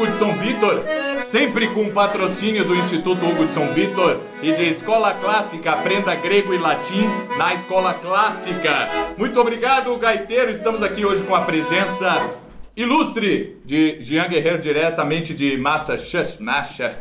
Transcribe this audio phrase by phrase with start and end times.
[0.00, 0.82] Hugo de São Vitor,
[1.18, 6.54] sempre com patrocínio do Instituto Hugo de São Vitor e de Escola Clássica, aprenda grego
[6.54, 7.04] e latim
[7.36, 8.88] na Escola Clássica.
[9.18, 10.50] Muito obrigado, gaiteiro.
[10.50, 12.30] Estamos aqui hoje com a presença
[12.74, 16.98] ilustre de Jean Guerreiro diretamente de Massachusetts, Massachusetts,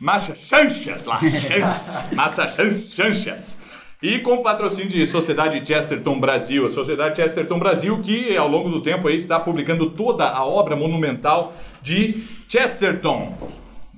[0.00, 1.06] Massachusetts, Massachusetts,
[2.10, 3.65] Massachusetts.
[4.02, 8.82] E com patrocínio de Sociedade Chesterton Brasil, a Sociedade Chesterton Brasil que ao longo do
[8.82, 13.32] tempo aí está publicando toda a obra monumental de Chesterton.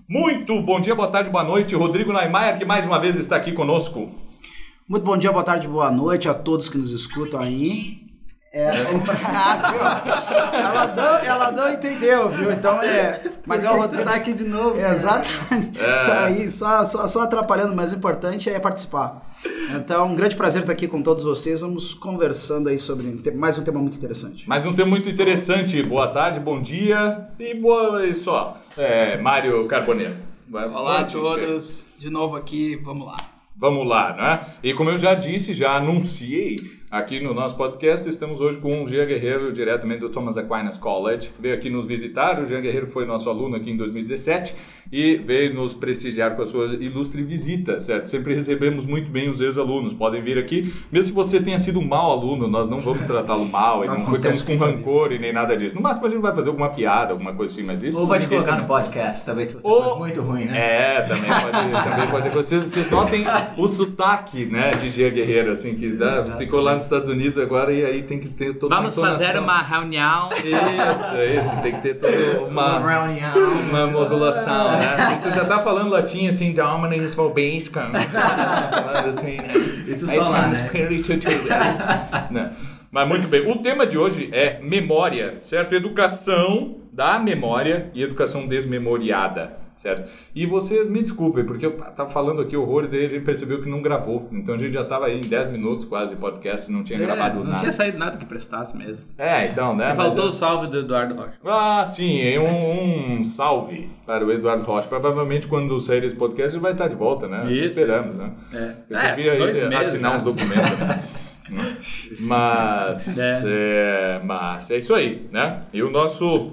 [0.08, 3.50] Muito bom dia, boa tarde, boa noite, Rodrigo Neymar, que mais uma vez está aqui
[3.50, 4.08] conosco.
[4.88, 8.07] Muito bom dia, boa tarde, boa noite a todos que nos escutam aí.
[8.50, 8.64] É,
[10.56, 12.50] ela, não, ela não entendeu, viu?
[12.50, 13.20] Então é.
[13.44, 14.04] Mas é o Rodrigo.
[14.04, 14.80] tá aqui de novo.
[14.80, 15.78] É, exatamente.
[15.78, 15.98] É.
[16.06, 19.22] Tá aí, só, só, só atrapalhando, mas o importante é participar.
[19.76, 21.60] Então, um grande prazer estar aqui com todos vocês.
[21.60, 24.48] Vamos conversando aí sobre mais um tema muito interessante.
[24.48, 25.82] Mais um tema muito interessante.
[25.82, 28.56] Boa tarde, bom dia e boa e só.
[28.78, 30.16] É, Mário Carboneiro.
[30.50, 33.16] Olá a todos, de novo aqui, vamos lá.
[33.54, 34.46] Vamos lá, né?
[34.62, 38.88] E como eu já disse, já anunciei aqui no nosso podcast, estamos hoje com o
[38.88, 41.30] Jean Guerreiro, diretamente do Thomas Aquinas College.
[41.38, 44.54] Veio aqui nos visitar, o Jean Guerreiro foi nosso aluno aqui em 2017
[44.90, 48.08] e veio nos prestigiar com a sua ilustre visita, certo?
[48.08, 50.72] Sempre recebemos muito bem os ex-alunos, podem vir aqui.
[50.90, 53.94] Mesmo se você tenha sido um mau aluno, nós não vamos tratá-lo mal e Não
[53.98, 55.74] não ficamos acontece com rancor e nem nada disso.
[55.74, 58.18] No máximo a gente vai fazer alguma piada, alguma coisa assim, mas isso Ou vai
[58.18, 60.58] te colocar tem- no podcast, talvez se você Ou- for muito ruim, né?
[60.58, 62.58] é, também pode, também pode acontecer.
[62.60, 63.24] Vocês notem
[63.58, 67.72] o sotaque, né, de Gia Guerreiro, assim, que dá, ficou lá nos Estados Unidos agora
[67.72, 69.44] e aí tem que ter toda Vamos uma fazer entonação.
[69.44, 70.28] uma reunião.
[70.32, 73.34] Isso, é isso, tem que ter toda uma, Reunião.
[73.68, 75.06] uma modulação, né?
[75.10, 79.52] Se tu já tá falando latim, assim, Dominus Vobiscum, falando assim, né?
[79.86, 80.68] Isso I só lá, né?
[80.90, 81.18] it.
[82.30, 82.52] Né?
[82.90, 85.74] Mas muito bem, o tema de hoje é memória, certo?
[85.74, 90.10] Educação da memória e educação desmemoriada, certo?
[90.34, 93.62] E vocês me desculpem, porque eu tava falando aqui horrores e aí a gente percebeu
[93.62, 94.28] que não gravou.
[94.32, 97.02] Então a gente já tava aí em 10 minutos quase podcast e não tinha É,
[97.02, 97.60] gravado não nada.
[97.60, 99.04] tinha saído nada que prestasse mesmo.
[99.16, 99.88] É, então, né?
[99.88, 101.32] mas Faltou é- o salve do Eduardo Rocha.
[101.44, 104.88] ah, sim, e um, um salve para o Eduardo Rocha.
[104.88, 107.38] Provavelmente quando sair esse podcast ele vai estar de volta, né?
[107.46, 108.32] Assim Isso, esperamos, né?
[108.52, 108.72] É.
[108.90, 110.16] Eu É, devia aí dois meses assinar já.
[110.18, 111.04] uns documentos, né?
[112.20, 114.20] Mas é.
[114.22, 115.62] mas é isso aí, né?
[115.72, 116.52] E o nosso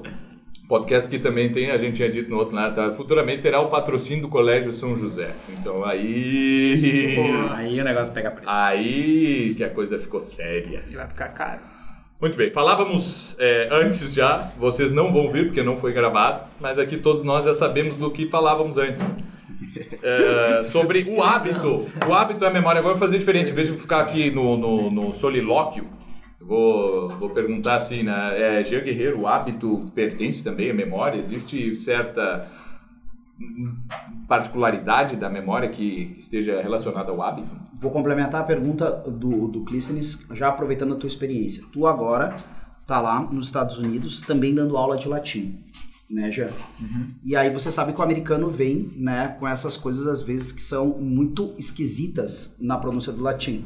[0.67, 2.93] podcast que também tem, a gente tinha dito no outro lado, tá?
[2.93, 5.31] futuramente terá o patrocínio do Colégio São José.
[5.49, 6.73] Então aí.
[7.55, 8.49] Aí o negócio pega preço.
[8.49, 10.83] Aí que a coisa ficou séria.
[10.89, 11.61] E vai ficar caro.
[12.19, 16.79] Muito bem, falávamos é, antes já, vocês não vão ver porque não foi gravado, mas
[16.79, 19.13] aqui todos nós já sabemos do que falávamos antes.
[20.01, 21.71] É, sobre o hábito.
[22.07, 22.79] O hábito é a memória.
[22.79, 25.87] Agora eu vou fazer diferente, em vez de ficar aqui no, no, no solilóquio,
[26.39, 28.59] vou, vou perguntar assim, né?
[28.59, 31.17] É, Jean Guerreiro, o hábito pertence também à memória?
[31.17, 32.49] Existe certa
[34.27, 37.49] particularidade da memória que esteja relacionada ao hábito?
[37.79, 41.63] Vou complementar a pergunta do, do Clístenes, já aproveitando a tua experiência.
[41.71, 42.35] Tu agora
[42.87, 45.59] tá lá nos Estados Unidos também dando aula de latim,
[46.09, 46.49] né, Jean?
[47.23, 50.61] E aí você sabe que o americano vem, né, com essas coisas às vezes que
[50.61, 53.65] são muito esquisitas na pronúncia do latim.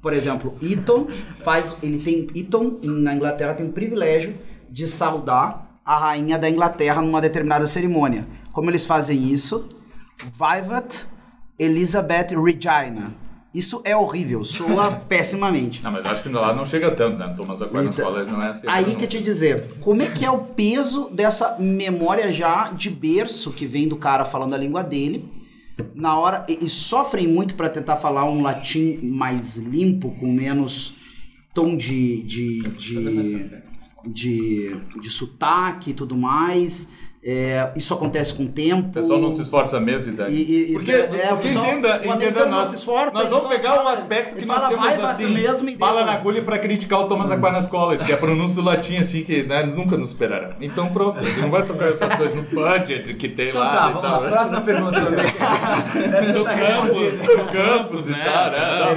[0.00, 1.06] Por exemplo, Eton
[1.42, 4.34] faz, ele tem Eton na Inglaterra tem o privilégio
[4.70, 8.26] de saudar a rainha da Inglaterra numa determinada cerimônia.
[8.52, 9.68] Como eles fazem isso?
[10.18, 11.06] Vivat
[11.58, 13.14] Elizabeth Regina.
[13.54, 15.82] Isso é horrível, soa pessimamente.
[15.82, 17.34] Não, mas acho que lá não chega tanto, né?
[17.36, 18.66] Thomas Aquinas Então, College não é assim.
[18.66, 18.94] Aí não.
[18.94, 23.50] que eu te dizer, como é que é o peso dessa memória já de berço
[23.52, 25.30] que vem do cara falando a língua dele?
[25.94, 30.94] Na hora e, e sofrem muito para tentar falar um latim mais limpo, com menos
[31.54, 33.50] tom de de, de,
[34.06, 36.88] de, de sotaque e tudo mais.
[37.24, 38.88] É, isso acontece com o tempo.
[38.88, 40.34] O pessoal não se esforça mesmo, Dani.
[40.34, 43.30] E- e- porque, é, o porque pessoal- entenda, o entenda não nós, se esforça, nós
[43.30, 46.06] vamos pegar um fala- aspecto que nós fala, temos vai, assim, mesmo e bala deu.
[46.06, 49.22] na agulha pra criticar o Thomas Aquinas College, que é a pronúncia do latim assim,
[49.22, 50.50] que né, eles nunca nos esperarão.
[50.60, 53.68] Então pronto, a gente não vai tocar outras coisas no budget que tem Então lá
[53.70, 54.20] tá, e vamos tal.
[54.22, 54.28] lá.
[54.28, 55.24] Próxima pergunta também.
[56.18, 56.96] Essa No tá campus,
[57.36, 58.94] no campus e tal, né?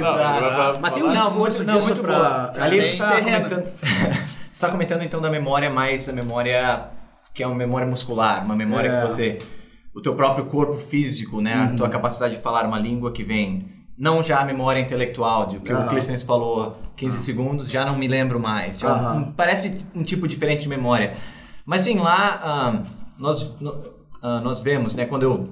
[0.72, 2.52] não, Mas tem um esforço não, disso muito pra- boa.
[2.64, 6.88] Ali você Tem está comentando, você está comentando então da memória mais a memória
[7.36, 8.96] que é uma memória muscular, uma memória É.
[9.02, 9.38] que você
[9.94, 13.68] o teu próprio corpo físico, né, a tua capacidade de falar uma língua que vem
[13.96, 15.86] não já a memória intelectual, de o que Aham.
[15.86, 18.78] o Clístenes falou 15 segundos, já não me lembro mais.
[18.78, 21.14] Já um- parece um tipo diferente de memória.
[21.64, 22.82] Mas sim, lá ah,
[23.18, 23.56] nós
[24.22, 25.48] ah, nós vemos, né, quando eu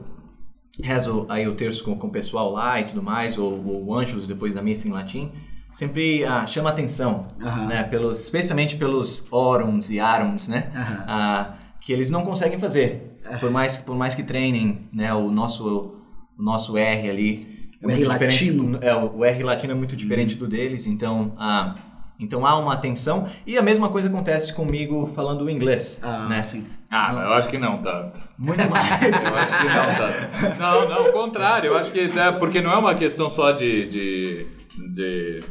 [0.83, 3.95] rezo aí o terço com, com o pessoal lá e tudo mais, ou ou o
[3.95, 5.31] Ângelus depois da missa em latim,
[5.73, 7.67] sempre ah, chama atenção, Aham.
[7.67, 10.71] né, pelos, especialmente pelos órums e arums, né,
[11.07, 11.55] ah,
[11.85, 15.95] que eles não conseguem fazer, por mais, por mais que treinem, né, o nosso,
[16.39, 17.69] o nosso R ali.
[17.83, 18.79] é O R latino.
[18.81, 21.33] é, o R latino é muito diferente do deles, então...
[21.39, 21.75] ah,
[22.19, 26.41] então há uma atenção e a mesma coisa acontece comigo falando o inglês, Ah, né?
[26.43, 26.65] sim.
[26.89, 28.21] Ah, mas eu acho que não tanto.
[28.39, 29.25] Muito mais.
[29.25, 30.59] Eu acho que não tanto.
[30.61, 31.67] Não, não, o contrário.
[31.73, 32.07] Eu acho que.
[32.07, 34.47] né, porque não é uma questão só de, de,
[34.95, 35.43] de-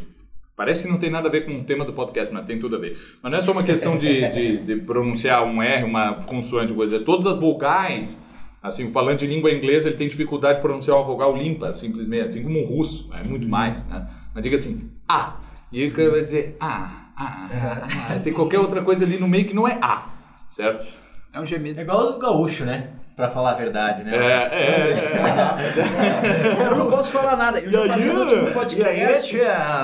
[0.55, 2.75] Parece que não tem nada a ver com o tema do podcast, mas tem tudo
[2.75, 2.95] a ver.
[3.21, 6.99] Mas não é só uma questão de, de, de pronunciar um R, uma consoante, coisa.
[6.99, 8.21] Todas as vogais.
[8.61, 12.27] Assim, o falante de língua inglesa ele tem dificuldade de pronunciar uma vogal limpa, simplesmente,
[12.27, 14.07] assim como um russo, é muito mais, né?
[14.33, 15.37] Mas diga assim, A.
[15.69, 18.19] E ele vai dizer A, A, A.
[18.19, 20.07] Tem qualquer outra coisa ali no meio que não é A,
[20.47, 20.85] certo?
[21.33, 21.79] É um gemido.
[21.79, 22.91] É igual o gaúcho, né?
[23.15, 24.11] Pra falar a verdade, né?
[24.15, 26.65] É, é, é.
[26.71, 27.59] Eu não posso falar nada.
[27.59, 29.31] Eu já falei no último podcast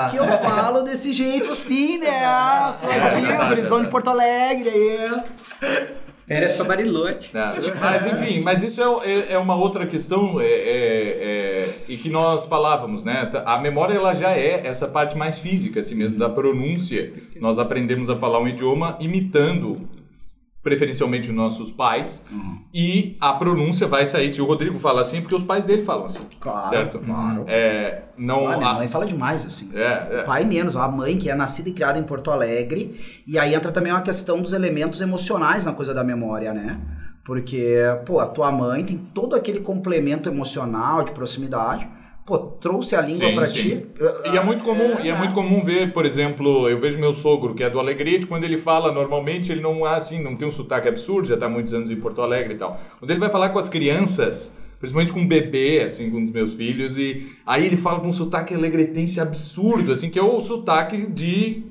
[0.10, 2.22] que eu falo desse jeito assim, né?
[2.72, 5.22] Sou aqui, o gurizão de Porto Alegre aí.
[6.28, 7.32] Férias pra Barilote.
[7.80, 12.10] Mas enfim, mas isso é, é- é uma outra questão é, é- é- e que
[12.10, 13.30] nós falávamos, né?
[13.46, 17.14] A memória ela já é essa parte mais física, assim mesmo, da pronúncia.
[17.40, 19.88] Nós aprendemos a falar um idioma imitando
[20.62, 22.24] preferencialmente os nossos pais
[22.74, 24.32] e a pronúncia vai sair.
[24.32, 27.00] Se o Rodrigo fala assim, porque os pais dele falam assim, Claro, certo?
[27.00, 27.46] claro.
[27.48, 29.72] É, não Ah, minha a- mãe fala demais, assim.
[29.74, 30.22] é, é.
[30.22, 33.00] O pai menos, a mãe que é nascida e criada em Porto Alegre.
[33.26, 36.80] E aí entra também uma questão dos elementos emocionais na coisa da memória, né?
[37.24, 41.88] Porque, pô, a tua mãe tem todo aquele complemento emocional, de proximidade.
[42.30, 43.54] Pô, trouxe a língua sim.
[43.54, 43.86] ti.
[44.32, 47.56] E é muito comum, e é muito comum ver, por exemplo, eu vejo meu sogro,
[47.56, 50.52] que é do Alegrete, quando ele fala normalmente, ele não é assim, não tem um
[50.52, 52.80] sotaque absurdo, já está há muitos anos em Porto Alegre e tal.
[53.00, 56.32] Quando ele vai falar com as crianças, principalmente com um bebê, assim, com um dos
[56.32, 60.40] meus filhos, e aí ele fala com um sotaque alegretense absurdo, assim, que é o
[60.42, 61.64] sotaque de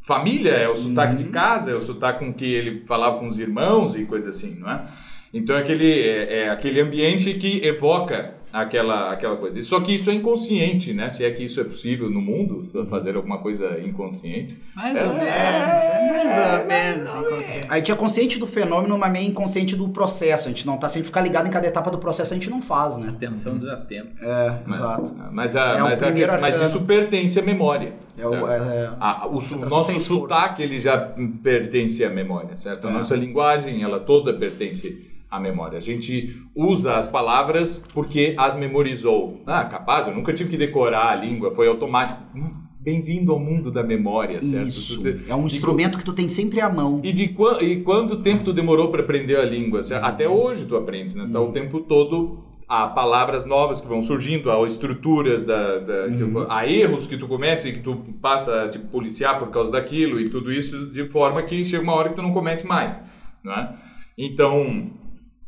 [0.00, 3.38] família, é o sotaque de casa, é o sotaque com que ele falava com os
[3.38, 4.84] irmãos e coisa assim, não é?
[5.32, 9.60] Então é aquele, é, é aquele ambiente que evoca aquela, aquela coisa.
[9.62, 11.08] Só que isso é inconsciente, né?
[11.08, 14.56] Se é que isso é possível no mundo, fazer alguma coisa inconsciente.
[14.76, 15.22] Mais ou menos.
[15.22, 17.14] É mais ou menos.
[17.14, 17.66] inconsciente.
[17.68, 20.48] A gente é consciente do fenômeno, mas meio inconsciente do processo.
[20.48, 22.60] A gente não tá sempre ficar ligado em cada etapa do processo, a gente não
[22.60, 23.08] faz, né?
[23.08, 24.12] Atenção desatento.
[24.22, 25.12] É, exato.
[25.32, 27.94] Mas, a, É mas, a mas isso pertence à memória.
[28.18, 30.98] É o- é- é- A- o, o nosso sotaque ele já
[31.42, 32.86] pertence à memória, certo?
[32.86, 32.92] A É.
[32.92, 35.78] nossa linguagem ela toda pertence à memória.
[35.78, 39.40] A gente usa as palavras porque as memorizou.
[39.46, 42.20] Ah, capaz, eu nunca tive que decorar a língua, foi automático.
[42.36, 44.66] Hum, Bem-vindo ao mundo da memória, certo?
[44.66, 45.02] Isso.
[45.04, 47.00] Tu É um instrumento que tu tem sempre à mão.
[47.04, 49.82] e de e quanto tempo tu demorou para aprender a língua?
[49.84, 50.04] certo?
[50.04, 51.28] Até hoje tu aprendes, né?
[51.32, 56.46] Tá o tempo todo há palavras novas que vão surgindo, há estruturas, da, da- que-
[56.48, 60.18] há erros que tu cometes e que tu passa a te policiar por causa daquilo
[60.20, 63.00] e tudo isso de forma que chega uma hora que tu não comete mais,
[63.44, 63.74] não é?
[64.18, 64.90] Então,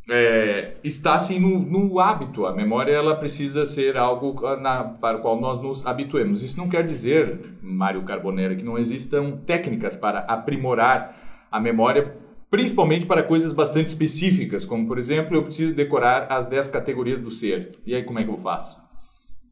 [0.09, 2.47] é, está assim no, no hábito.
[2.47, 6.43] A memória ela precisa ser algo ah, na- para o qual nós nos habituemos.
[6.43, 12.17] Isso não quer dizer, Mário Carbonera, que não existam técnicas para aprimorar a memória,
[12.51, 17.31] principalmente para coisas bastante específicas, como por exemplo, eu preciso decorar as 10 categorias do
[17.31, 17.73] ser.
[17.87, 18.83] E aí como é que eu faço?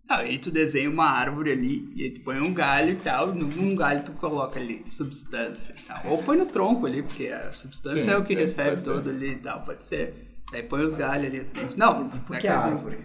[0.09, 3.75] Aí tu desenha uma árvore ali, e aí tu põe um galho e tal, num
[3.75, 6.03] galho tu coloca ali substância e tal.
[6.13, 9.09] Ou põe no tronco ali, porque a substância Sim, é o que é, recebe todo
[9.09, 10.32] ali e tal, pode ser.
[10.53, 11.53] Daí põe os galhos ali assim.
[11.77, 12.99] Não, Por é que árvore?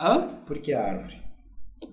[0.00, 0.28] Hã?
[0.46, 1.22] Por que árvore?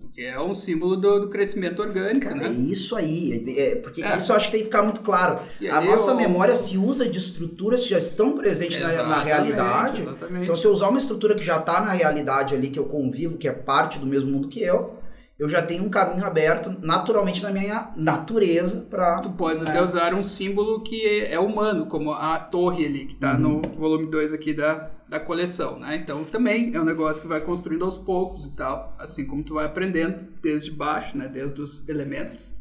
[0.01, 2.49] Porque é um símbolo do, do crescimento orgânico, É né?
[2.49, 4.17] isso aí, é, porque É.
[4.17, 5.39] isso eu acho que tem que ficar muito claro.
[5.59, 9.19] E a nossa eu- memória se usa de estruturas que já estão presentes na, na
[9.21, 10.01] realidade.
[10.03, 10.43] exatamente.
[10.43, 13.37] Então, se eu usar uma estrutura que já está na realidade ali, que eu convivo,
[13.37, 14.95] que é parte do mesmo mundo que eu,
[15.41, 20.13] eu já tenho um caminho aberto naturalmente na minha natureza para Tu pode até usar
[20.13, 24.33] um símbolo que é, é humano, como a torre ali, que tá no volume 2
[24.33, 25.95] aqui da, da coleção, né?
[25.95, 29.55] Então também é um negócio que vai construindo aos poucos e tal, assim como tu
[29.55, 31.27] vai aprendendo desde baixo, né?
[31.27, 32.51] Desde os elementos.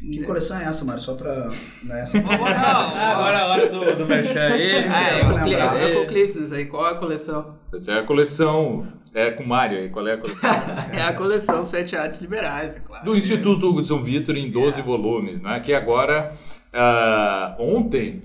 [0.00, 1.00] Que coleção é essa, Mário?
[1.00, 1.50] Só pra.
[1.84, 2.18] Não é essa.
[2.22, 4.70] Agora é a hora do, do merchan aí.
[4.88, 6.66] Ah, é, é com Clístenes aí.
[6.66, 7.57] Qual é a coleção?
[7.72, 8.86] Essa é a coleção.
[9.14, 9.88] É com Mário aí.
[9.88, 10.50] Qual é a coleção?
[10.92, 13.04] É a coleção Sete Artes Liberais, é claro.
[13.04, 15.60] Do Instituto Hugo de São Vitor em 12 volumes, né?
[15.60, 16.36] Que agora,
[16.72, 18.22] ah, ontem,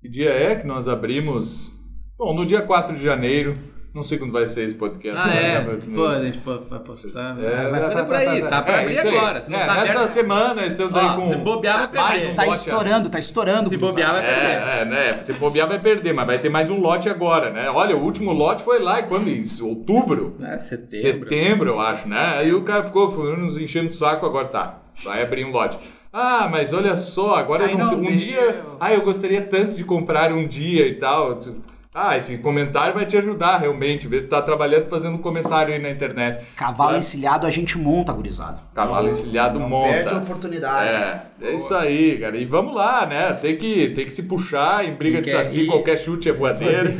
[0.00, 1.72] que dia é que nós abrimos?
[2.16, 3.54] Bom, no dia 4 de janeiro,
[3.94, 5.18] não sei quando vai ser esse podcast.
[5.20, 5.54] Ah, né?
[5.56, 5.94] é.
[5.94, 7.36] Pô, a gente pô- vai postar.
[7.42, 9.40] É, vai, vai por aí, tá pra é, abrir agora.
[9.40, 11.28] Se não É, tá nessa aberto, semana estamos ó, aí com.
[11.28, 12.32] Se bobear, vai mais perder.
[12.32, 13.68] um Tá lote estourando, tá estourando.
[13.68, 14.46] Se bobear, vai perder.
[14.46, 15.22] É, é, né?
[15.22, 17.70] Se bobear vai perder, mas vai ter mais um lote agora, né?
[17.70, 19.28] Olha, o último lote foi lá, quando?
[19.28, 20.36] Em outubro?
[20.42, 21.28] É, setembro.
[21.28, 22.36] Setembro, eu acho, né?
[22.38, 24.78] Aí o cara ficou nos enchendo o saco, agora tá.
[25.04, 25.78] Vai abrir um lote.
[26.12, 28.62] Ah, mas olha só, agora não, um dia.
[28.80, 31.38] Ah, eu gostaria tanto de comprar um dia e tal.
[31.94, 34.06] Ah, esse comentário vai te ajudar realmente.
[34.06, 36.44] Vê, tu tá trabalhando fazendo um comentário aí na internet.
[36.54, 36.98] Cavalo É.
[36.98, 38.58] encilhado a gente monta, gurizada.
[38.74, 39.88] Cavalo encilhado Não monta.
[39.90, 40.88] perde a oportunidade.
[40.90, 42.36] É, é isso aí, cara.
[42.36, 43.32] E vamos lá, né?
[43.32, 45.66] Tem que, tem que se puxar em briga Quem de saci, rir.
[45.66, 46.84] qualquer chute é voadeira.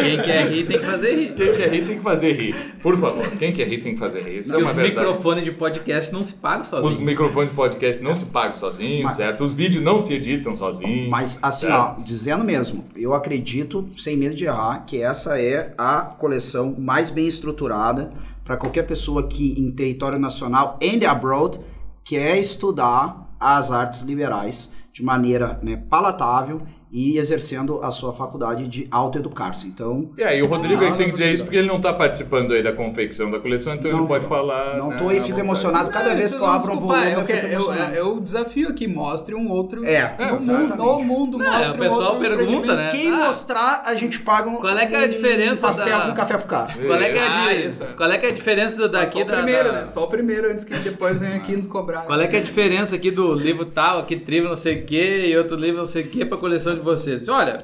[0.00, 1.34] Quem quer rir tem que fazer rir.
[1.34, 2.54] Quem quer rir tem que fazer rir.
[2.80, 4.38] Por favor, quem quer rir tem que fazer rir.
[4.38, 4.96] Isso é Porque uma os verdade.
[5.06, 6.98] microfones de podcast não se pagam Os sozinhos.
[7.00, 9.42] microfones de podcast não se pagam sozinhos, Mas- certo?
[9.42, 11.08] Os vídeos não se editam sozinhos.
[11.10, 11.96] Mas assim, certo?
[11.98, 12.57] ó, dizendo mesmo,
[12.96, 18.12] eu acredito, sem medo de errar, que essa é a coleção mais bem estruturada
[18.44, 21.60] para qualquer pessoa que em território nacional and abroad
[22.04, 28.86] quer estudar as artes liberais de maneira né, palatável e exercendo a sua faculdade de
[28.90, 29.66] autoeducar-se.
[29.66, 31.34] Então, E aí, o Rodrigo aí Ah, tem que não, dizer não.
[31.34, 34.26] isso porque ele não tá participando aí da confecção da coleção, então ele Não pode
[34.26, 34.76] falar.
[34.78, 37.12] não né, tô e fico emocionado cada Ah, vez que eu não, abro um volume.
[37.12, 39.84] eu Eu quero- eu, eu, eu desafio aqui, mostre um outro.
[39.84, 40.76] É, mundo, exatamente.
[40.76, 42.88] no mundo Não, mostre o um pessoal outro pergunta, né?
[42.90, 43.16] Quem Ah.
[43.26, 46.14] mostrar, a gente paga um, Qual é que é a um diferença pastel da- com
[46.14, 46.72] café pro cara.
[46.74, 47.84] Qual é que é, a Ah, di- isso.
[47.96, 49.86] qual é, que é a diferença daqui só o da, primeiro, da- né?
[49.86, 52.02] Só o primeiro antes que depois venha aqui nos cobrar.
[52.02, 54.86] Qual é que é a diferença aqui do livro tal, aqui livro não sei o
[54.86, 57.28] que e outro livro não sei o que pra coleção de vocês?
[57.28, 57.58] Olha,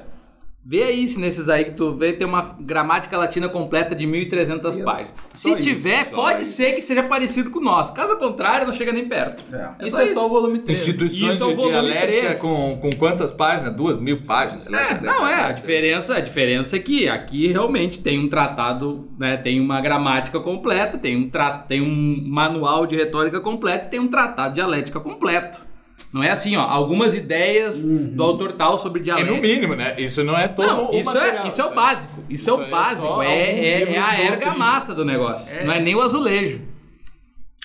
[0.67, 4.83] vê aí se nesses aí que tu vê tem uma gramática latina completa de 1.300
[4.83, 5.11] páginas.
[5.33, 6.53] Se Só isso, tiver, pode isso.
[6.53, 7.93] ser que seja parecido com o nosso.
[7.93, 9.43] Caso contrário, não chega nem perto.
[9.53, 9.85] É.
[9.85, 10.79] Isso é só o volume 3.
[10.79, 12.39] Instituições Isso é o de volume dialética três.
[12.39, 13.75] com, com quantas páginas?
[13.75, 14.63] Duas mil páginas?
[14.63, 18.27] sei lá É, não é, a diferença, a diferença é que aqui realmente tem um
[18.27, 23.85] tratado, né, tem uma gramática completa, tem um, tra tem um manual de retórica completo,
[23.85, 25.74] e tem um tratado de dialética completo.
[26.15, 29.35] Não é assim, ó, algumas ideias do autor tal sobre É dialética.
[29.35, 29.95] no mínimo, né?
[29.97, 31.75] Isso não é todo Não, o isso material, é, isso é o certo?
[31.75, 32.23] básico.
[32.29, 33.21] Isso, Isso é o é básico.
[33.21, 35.53] É, é, é a ergamassa do negócio.
[35.65, 36.61] Não é nem o azulejo.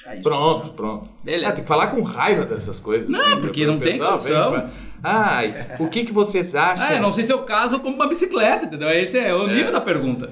[0.05, 0.23] É isso.
[0.25, 1.09] Pronto, pronto.
[1.23, 1.47] Beleza.
[1.49, 3.09] Ah, tem que falar com raiva dessas coisas.
[3.09, 4.69] Não, assim, porque não tem condição.
[5.01, 6.85] Ai, o que, que vocês acham?
[6.91, 8.91] Ah, eu não sei se é o caso ou como uma bicicleta, entendeu?
[8.91, 10.29] Esse é o nível da pergunta.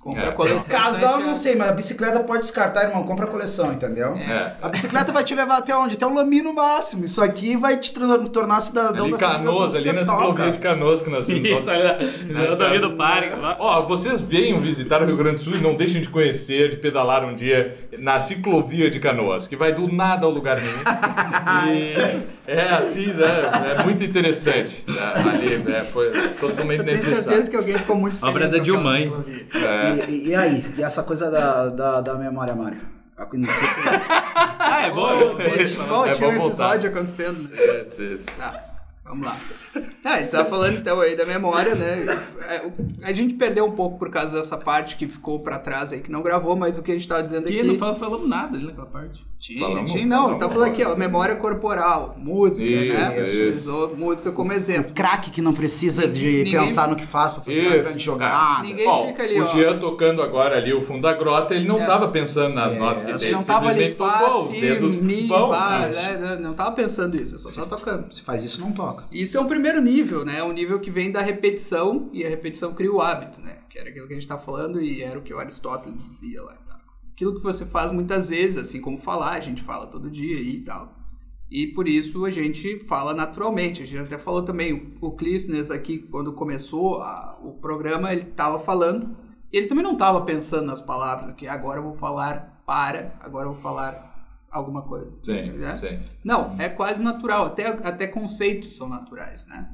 [0.00, 0.28] Compra É.
[0.28, 0.64] a coleção.
[0.64, 3.02] Casal, não sei, mas a bicicleta pode descartar, irmão.
[3.02, 4.16] Compra a coleção, entendeu?
[4.16, 4.52] É.
[4.62, 5.94] A bicicleta vai te levar até onde?
[5.94, 7.04] Até o Lami no máximo.
[7.04, 11.10] Isso aqui vai te tornar cidadão Ali da Canoas, ali na ciclovia de Canoas que
[11.10, 11.46] nós vimos.
[11.46, 13.56] Eu tô vindo parque lá.
[13.60, 16.76] Ó, vocês venham visitar o Rio Grande do Sul e não deixem de conhecer, de
[16.78, 20.80] pedalar um dia na ciclovia de Canoas, que vai do nada ao lugar nenhum.
[21.68, 23.26] E é assim, né?
[23.78, 24.84] É muito interessante.
[24.88, 24.94] né?
[25.32, 27.50] Ali, é, foi totalmente Eu tenho certeza necessário.
[27.50, 29.08] que alguém ficou muito feliz Obra da com aquela Dilmãe.
[29.08, 29.46] ciclovia.
[29.68, 30.10] É.
[30.10, 30.64] E, e aí?
[30.78, 32.80] E essa coisa da, da, da memória, Mário?
[33.16, 33.26] A-
[34.58, 35.36] Ah, é bom.
[35.40, 36.76] Gente, Bom, É tinha um bom voltar.
[36.76, 37.48] episódio acontecendo.
[37.50, 37.82] né?
[37.82, 38.24] Isso, isso.
[38.36, 38.64] Tá,
[39.04, 39.36] vamos lá.
[40.02, 42.06] Tá, a gente tava falando então aí da memória, né?
[42.48, 42.70] É,
[43.02, 46.10] A gente perdeu um pouco por causa dessa parte que ficou pra trás aí, que
[46.10, 47.68] não gravou, mas o que a gente tava dizendo Aqui aqui...
[47.68, 49.22] não fal- falamos nada ali naquela parte.
[49.40, 53.22] Tinha, Falamos- tinha, não, falamos tá falando aqui, ó, memória corporal, música, Isso, né?
[53.22, 53.36] isso.
[53.38, 54.92] Utilizou música como exemplo.
[54.92, 57.84] Craque que não precisa de Ninguém- pensar no que faz pra fazer uma Isso.
[57.88, 58.62] grande jogada.
[58.64, 59.44] Ninguém Ó, fica ali, o ó.
[59.44, 61.86] Jean tocando agora ali o fundo da grota, ele não É.
[61.86, 63.30] tava pensando nas É, notas que ele.
[63.32, 66.02] Não tava ali tocou, os si, dedos mi, pá, Isso.
[66.02, 66.38] né?
[66.38, 68.12] Não tava pensando isso, só tá tocando.
[68.12, 69.04] Se faz isso, não toca.
[69.10, 70.42] Isso é um primeiro nível, né?
[70.42, 73.54] Um nível que vem da repetição e a repetição cria o hábito, né?
[73.70, 76.42] Que era aquilo que a gente tá falando e era o que o Aristóteles dizia
[76.42, 76.52] lá.
[77.20, 80.62] Aquilo que você faz muitas vezes, assim como falar, a gente fala todo dia e
[80.64, 80.96] tal.
[81.50, 83.82] E por isso a gente fala naturalmente.
[83.82, 88.58] A gente até falou também, o Clístenes aqui, quando começou a- o programa, ele tava
[88.58, 89.14] falando.
[89.52, 93.52] Ele também não tava pensando nas palavras, que agora eu vou falar para, agora eu
[93.52, 95.12] vou falar alguma coisa.
[95.22, 95.76] Sim, né?
[95.76, 95.98] sim.
[96.24, 97.44] Não, é quase natural.
[97.44, 99.68] Até, até conceitos são naturais, né?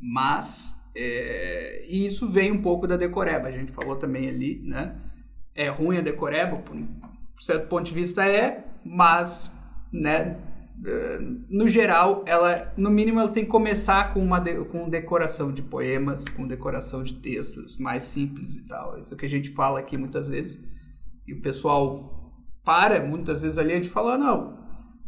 [0.00, 3.46] Mas, é, e isso vem um pouco da decoreba.
[3.46, 5.11] A gente falou também ali, né?
[5.54, 6.76] É ruim a decoreba por,
[7.40, 9.50] certo ponto de vista é, mas,
[9.92, 10.38] né,
[10.84, 11.18] eh,
[11.48, 15.62] no geral, ela, no mínimo, ela tem que começar com uma de- com decoração de
[15.62, 18.98] poemas, com decoração de textos mais simples e tal.
[18.98, 20.58] Isso é o que a gente fala aqui muitas vezes.
[21.26, 22.32] E o pessoal
[22.64, 24.58] para muitas vezes ali a gente fala, "Ah, não,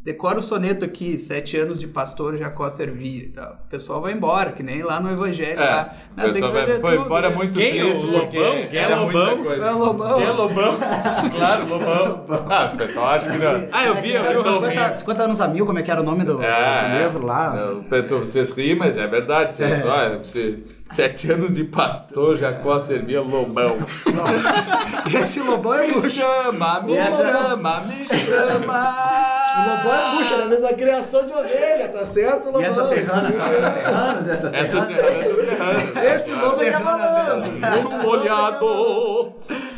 [0.04, 3.58] decora o soneto aqui, sete anos de pastor Jacó servia e tal.
[3.64, 5.58] O pessoal vai embora, que nem lá no Evangelho.
[5.60, 5.94] É, lá.
[6.12, 7.34] o Não, tem que vai- foi tudo, embora né?
[7.34, 7.70] muito Quem?
[7.80, 8.54] triste O porque Lobão?
[8.68, 9.26] Quem é era Lobão?
[9.36, 9.66] muita coisa.
[9.66, 10.14] É o Lobão.
[10.18, 10.78] Quem é Lobão?
[11.34, 12.24] claro, Lobão.
[12.50, 13.68] Ah, os pessoal acham que não.
[13.72, 14.42] Ah, eu vi, eu vi.
[14.44, 17.54] 50, 50 anos a mil, como é que era o nome do, do livro lá?
[17.56, 19.54] Não, Pedro, vocês riem, mas é verdade.
[19.54, 20.58] Vocês, olha, você-
[20.90, 23.78] sete anos de pastor, Jacó servia Lobão.
[25.12, 29.33] Esse Lobão é Me chama, me chama, me chama.
[29.56, 32.62] O Lobão é bucha, da mesma criação de ovelha, tá certo, Lobão?
[32.62, 33.70] E essa serrana, Esse- cara?
[33.70, 34.62] Serranos, essa serrana.
[34.68, 36.14] Essa serrana é.
[36.14, 37.52] Esse lobo é que é malandro.
[37.78, 38.66] Esse Um lobo é que é malandro.
[38.66, 39.32] olhado.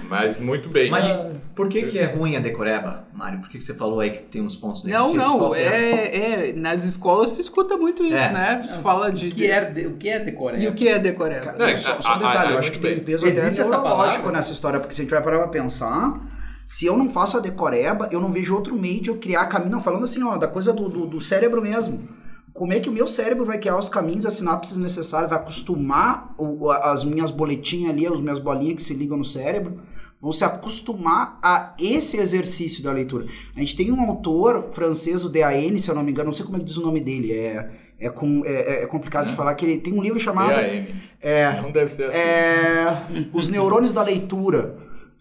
[0.08, 0.88] Mas muito bem.
[0.90, 1.12] Mas
[1.54, 3.40] por que, que é ruim a decoreba, Mário?
[3.40, 5.16] Por que, que você falou aí que tem uns pontos Não, negativos?
[5.24, 8.30] não, Qual que é, é, nas escolas se escuta muito isso, É.
[8.32, 8.62] né?
[8.68, 9.28] Se fala de...
[9.28, 10.62] O que é, de- o que é decoreba?
[10.62, 11.54] E o que é decoreba?
[11.58, 13.04] Não, é, Só, só um a- a- detalhe, eu a- acho que tem bem.
[13.04, 16.20] peso até neurológico nessa história, porque se a gente vai parar pra pensar,
[16.66, 19.70] se eu não faço a decoreba, eu não vejo outro meio de eu criar caminho.
[19.72, 22.08] Não, falando assim, ó, da coisa do, do, do cérebro mesmo.
[22.52, 26.34] Como é que o meu cérebro vai criar os caminhos, as sinapses necessárias, vai acostumar
[26.38, 29.78] o- as minhas boletinhas ali, as minhas bolinhas que se ligam no cérebro,
[30.20, 33.26] vão se acostumar a esse exercício da leitura.
[33.54, 36.46] A gente tem um autor francês, o D.A.N., se eu não me engano, não sei
[36.46, 37.70] como é que diz o nome dele, é,
[38.00, 40.48] é, com, é, é complicado de falar, que ele tem um livro chamado...
[40.48, 40.94] D.A.N..
[41.20, 42.18] É, Não deve ser assim.
[42.18, 44.76] é, Os Neurônios da Leitura.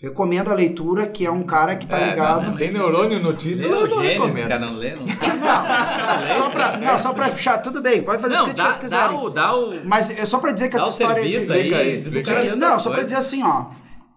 [0.05, 2.43] Recomendo a leitura, que é um cara que tá É, ligado.
[2.45, 4.47] não, se tem neurônio no título, eu não recomendo.
[4.47, 5.01] cara, não lê, não.
[5.45, 8.79] Não, só pra, não, só pra puxar, tudo bem, pode fazer as Não, críticas dá,
[8.79, 9.17] que dá quiserem.
[9.25, 9.29] o...
[9.29, 9.85] Dá o...
[9.85, 11.51] Mas é só pra dizer que essa história de.
[11.51, 12.49] aí, cara aí.
[12.49, 13.65] que Não, só pra dizer assim, ó.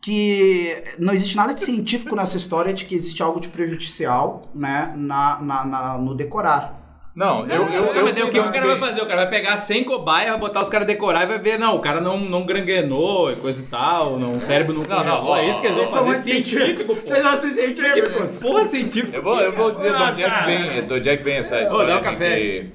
[0.00, 4.92] Que não existe nada de científico nessa história de que existe algo de prejudicial, né,
[4.96, 6.77] na, na, na- no decorar.
[7.18, 8.78] Não, eu, eu, Não, eu mas aí sei o que o cara vai bem.
[8.78, 9.00] fazer?
[9.02, 11.74] O cara vai pegar 100 cobaias, vai botar os caras decorar e vai ver, não,
[11.74, 15.34] o cara não, não granguenou e coisa e tal, não, o cérebro não Não, não,
[15.36, 16.84] é isso que eles vão são fazer anti-científicos.
[16.84, 17.08] científico.
[17.08, 18.34] Vocês não são científicos.
[18.36, 19.16] Que Porra científico.
[19.16, 20.46] Eu vou, eu vou dizer de Ah, onde é que cara.
[20.46, 22.38] vem, de onde é que vem essa história dá um de, café.
[22.38, 22.66] que,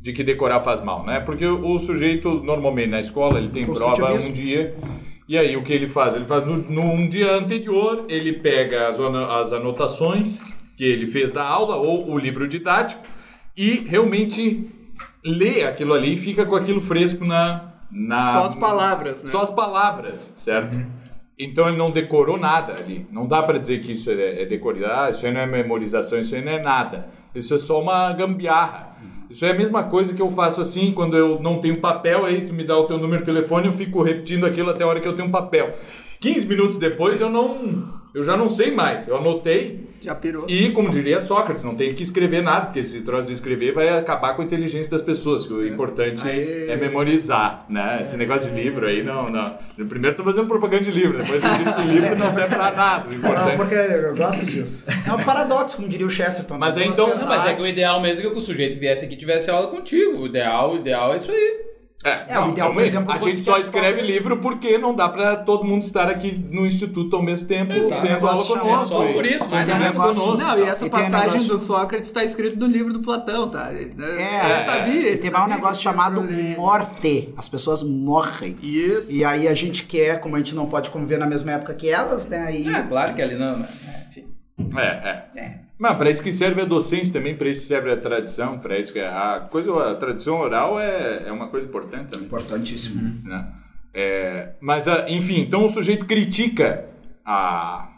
[0.00, 1.20] de que decorar faz mal, né?
[1.20, 4.74] Porque o, o sujeito, normalmente, na escola, ele tem prova um dia,
[5.28, 6.14] e aí o que ele faz?
[6.16, 10.40] Ele faz no, no um dia anterior, ele pega as, as anotações
[10.78, 13.02] que ele fez da aula, ou o livro didático,
[13.56, 14.70] e realmente
[15.24, 17.66] lê aquilo ali e fica com aquilo fresco na...
[17.90, 19.30] na Só as palavras, né?
[19.30, 20.76] Só as palavras, certo?
[21.38, 23.06] Então ele não decorou nada ali.
[23.10, 26.34] Não dá pra dizer que isso é, é decorar, isso aí não é memorização, isso
[26.34, 27.08] aí não é nada.
[27.34, 28.92] Isso é só uma gambiarra.
[29.28, 32.42] Isso é a mesma coisa que eu faço assim quando eu não tenho papel, aí
[32.42, 35.00] tu me dá o teu número de telefone, eu fico repetindo aquilo até a hora
[35.00, 35.74] que eu tenho um papel.
[36.20, 37.88] 15 minutos depois eu não.
[38.14, 39.08] Eu já não sei mais.
[39.08, 40.46] Eu anotei Já pirou.
[40.48, 43.88] e, como diria Sócrates, não tem que escrever nada, porque esse troço de escrever vai
[43.88, 45.46] acabar com a inteligência das pessoas.
[45.46, 46.68] Que o importante Aê.
[46.68, 48.00] é memorizar, né?
[48.02, 49.56] Esse negócio de livro aí, não, não.
[49.88, 53.06] Primeiro tô fazendo propaganda de livro, depois eu disse que livro não serve pra nada.
[53.06, 54.86] O Não, importante porque eu gosto disso.
[55.06, 56.58] É um paradoxo, como diria o Chesterton.
[56.58, 59.04] Mas Duas então- Não, mas é que o ideal mesmo é que o sujeito viesse
[59.04, 60.22] aqui e tivesse aula contigo.
[60.22, 61.71] O ideal, o ideal é isso aí.
[62.04, 65.08] É, É, o ideal, por exemplo, a gente só as escreve livro porque não dá
[65.08, 68.02] pra todo mundo estar aqui no instituto ao mesmo tempo Exato.
[68.02, 68.84] tendo aula Negócio conosco.
[68.84, 70.46] é só e por isso, mas tem aprendendo negócio- conosco.
[70.46, 73.00] Não, e essa E tem um passagem negócio- do Sócrates está escrito no livro do
[73.02, 73.72] Platão, tá?
[73.72, 73.94] É, ele
[74.64, 75.08] sabia.
[75.10, 76.24] ele Tem mais um sabia negócio chamado
[76.58, 77.32] morte.
[77.36, 78.56] As pessoas morrem.
[78.62, 79.12] Isso.
[79.12, 81.88] E aí a gente quer, como a gente não pode conviver na mesma época que
[81.88, 82.38] elas, né?
[82.48, 83.58] Aí É, claro que ali não.
[83.58, 83.68] né?
[84.10, 84.24] Enfim.
[84.76, 85.24] É, é.
[85.36, 85.61] É.
[85.82, 88.92] Mas para isso que serve a docência também, para isso serve a tradição, para isso
[88.92, 93.20] que é- a coisa, a tradição oral é, é uma coisa importante também, importantíssimo.
[93.24, 93.48] né?
[93.92, 96.84] É, mas ah, enfim, então o sujeito critica
[97.24, 97.88] a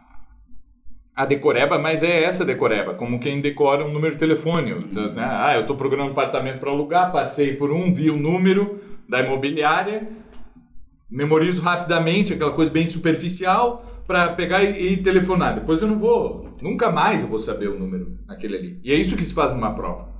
[1.14, 4.74] a decoreba, mas é essa decoreba, como quem decora um número de telefone.
[4.90, 5.12] né?
[5.24, 9.20] Ah, eu estou procurando um apartamento para alugar, passei por um, vi o número da
[9.20, 10.08] imobiliária,
[11.10, 15.54] memorizo rapidamente aquela coisa bem superficial para pegar e, e telefonar.
[15.54, 18.80] Depois eu não vou, nunca mais eu vou saber o número naquele ali.
[18.82, 20.12] E é isso que se faz numa prova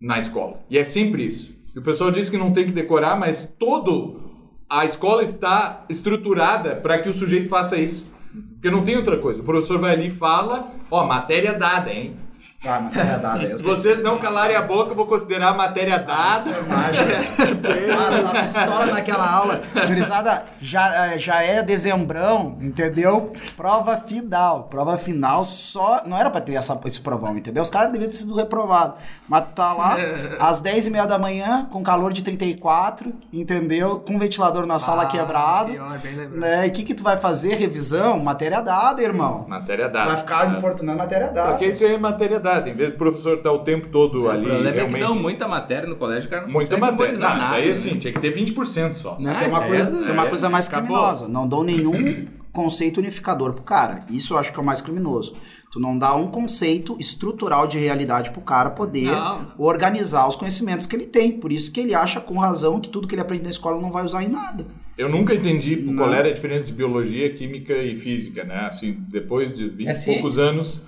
[0.00, 0.60] na escola.
[0.70, 1.54] E é sempre isso.
[1.74, 4.20] E o pessoal diz que não tem que decorar, mas todo
[4.68, 8.10] a escola está estruturada para que o sujeito faça isso.
[8.54, 9.40] Porque não tem outra coisa.
[9.40, 12.16] O professor vai ali e fala, ó, matéria dada, hein?
[12.64, 13.56] Ah, matéria dada.
[13.56, 16.50] Se vocês não calarem a boca, eu vou considerar a matéria dada.
[16.50, 17.18] É mágica.
[18.32, 19.60] da pistola naquela aula.
[19.86, 23.32] Gurizada, já, eh, já é dezembrão, entendeu?
[23.56, 24.64] Prova final.
[24.64, 26.02] Prova final só.
[26.04, 27.62] Não era pra ter essa, esse provão, entendeu?
[27.62, 28.96] Os caras deviam ter sido reprovados.
[29.28, 29.96] Mas tu tá lá,
[30.40, 34.00] às 10 e meia da manhã, com calor de 34, entendeu?
[34.00, 35.72] Com ventilador na sala Ah, quebrado.
[35.72, 36.40] pior, bem lembrado.
[36.40, 36.66] Né?
[36.66, 37.54] E o que, que tu vai fazer?
[37.54, 38.18] Revisão?
[38.18, 39.44] Matéria dada, irmão.
[39.48, 40.08] Matéria dada.
[40.08, 41.50] Vai ficar importunando matéria dada.
[41.50, 42.68] Porque isso aí é matéria dada.
[42.68, 45.00] Em vez do professor estar o tempo todo ali, o problema é que realmente...
[45.00, 46.42] não, muita matéria no colégio, cara.
[46.46, 47.06] Não Muita matéria.
[47.06, 47.70] Não, isso nada, aí né?
[47.70, 49.16] assim, tinha que ter 20% só.
[49.18, 50.88] Não, tem uma, coisa, é- tem uma é, coisa mais acabou.
[50.88, 51.28] criminosa.
[51.28, 54.04] Não dão nenhum conceito unificador pro cara.
[54.10, 55.34] Isso eu acho que é o mais criminoso.
[55.70, 59.48] Tu não dá um conceito estrutural de realidade pro cara poder Não.
[59.58, 61.30] organizar os conhecimentos que ele tem.
[61.32, 63.92] Por isso que ele acha com razão que tudo que ele aprende na escola não
[63.92, 64.66] vai usar em nada.
[64.96, 65.94] Eu nunca entendi Não.
[65.94, 68.66] qual era a diferença de biologia, química e física, né?
[68.66, 70.80] Assim, depois de 20 É e poucos anos,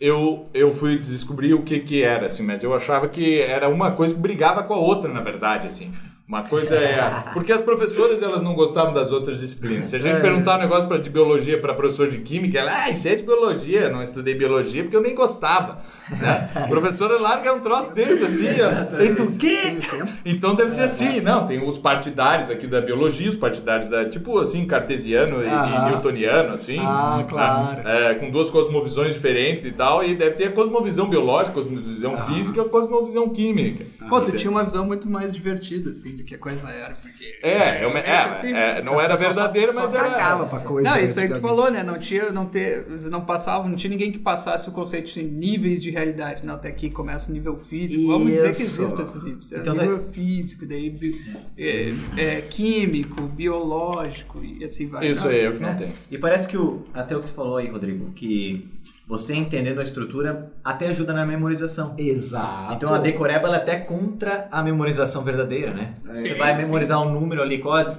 [0.00, 3.92] eu, eu fui descobrir o que que era, assim, mas eu achava que era uma
[3.92, 5.92] coisa que brigava com a outra, na verdade, assim.
[6.28, 6.98] Uma coisa é...
[7.32, 9.88] Porque as professoras, elas não gostavam das outras disciplinas.
[9.88, 12.90] Se a gente perguntar um negócio pra, de biologia para professor de química, ela, ah,
[12.90, 15.78] isso é de biologia, eu não estudei biologia porque eu nem gostava.
[16.10, 16.50] Né?
[16.52, 19.00] A professora larga um troço desse, assim, ó.
[19.00, 19.78] E tu, o quê?
[20.24, 24.36] Então deve ser assim, não, tem os partidários aqui da biologia, os partidários da, tipo
[24.38, 26.78] assim, cartesiano e, e newtoniano, assim.
[26.80, 27.26] Ah, né?
[27.28, 27.88] claro.
[27.88, 32.58] É, com duas cosmovisões diferentes e tal, e deve ter a cosmovisão biológica, cosmovisão física
[32.58, 33.86] e a cosmovisão química.
[34.08, 37.38] Pô, tu tinha uma visão muito mais divertida, assim, do que a coisa era, porque...
[37.42, 40.10] É, é, uma- é, assim, é, não era só- verdadeiro, só mas era...
[40.10, 40.88] cagava pra coisa.
[40.90, 41.82] Não, isso aí que tu falou, né?
[41.82, 45.82] Não tinha, não ter, não passavam, não tinha ninguém que passasse o conceito de níveis
[45.82, 46.44] de realidade.
[46.46, 48.06] Não, até aqui começa o nível físico.
[48.08, 48.82] Vamos dizer que Isso.
[48.82, 49.52] existem esses níveis.
[49.52, 51.20] É Então, nível físico, daí bi-
[51.58, 55.08] é, é, químico, biológico e assim vai.
[55.10, 55.74] Isso Não, aí, é o que não É.
[55.74, 55.92] tem.
[56.10, 58.68] E parece que o, até o que tu falou aí, Rodrigo, que
[59.06, 61.94] você entendendo a estrutura até ajuda na memorização.
[61.96, 62.74] Exato.
[62.74, 65.94] Então a decoreba ela é até contra a memorização verdadeira, né?
[66.12, 67.96] Você Sim, vai memorizar um número ali, qual, é-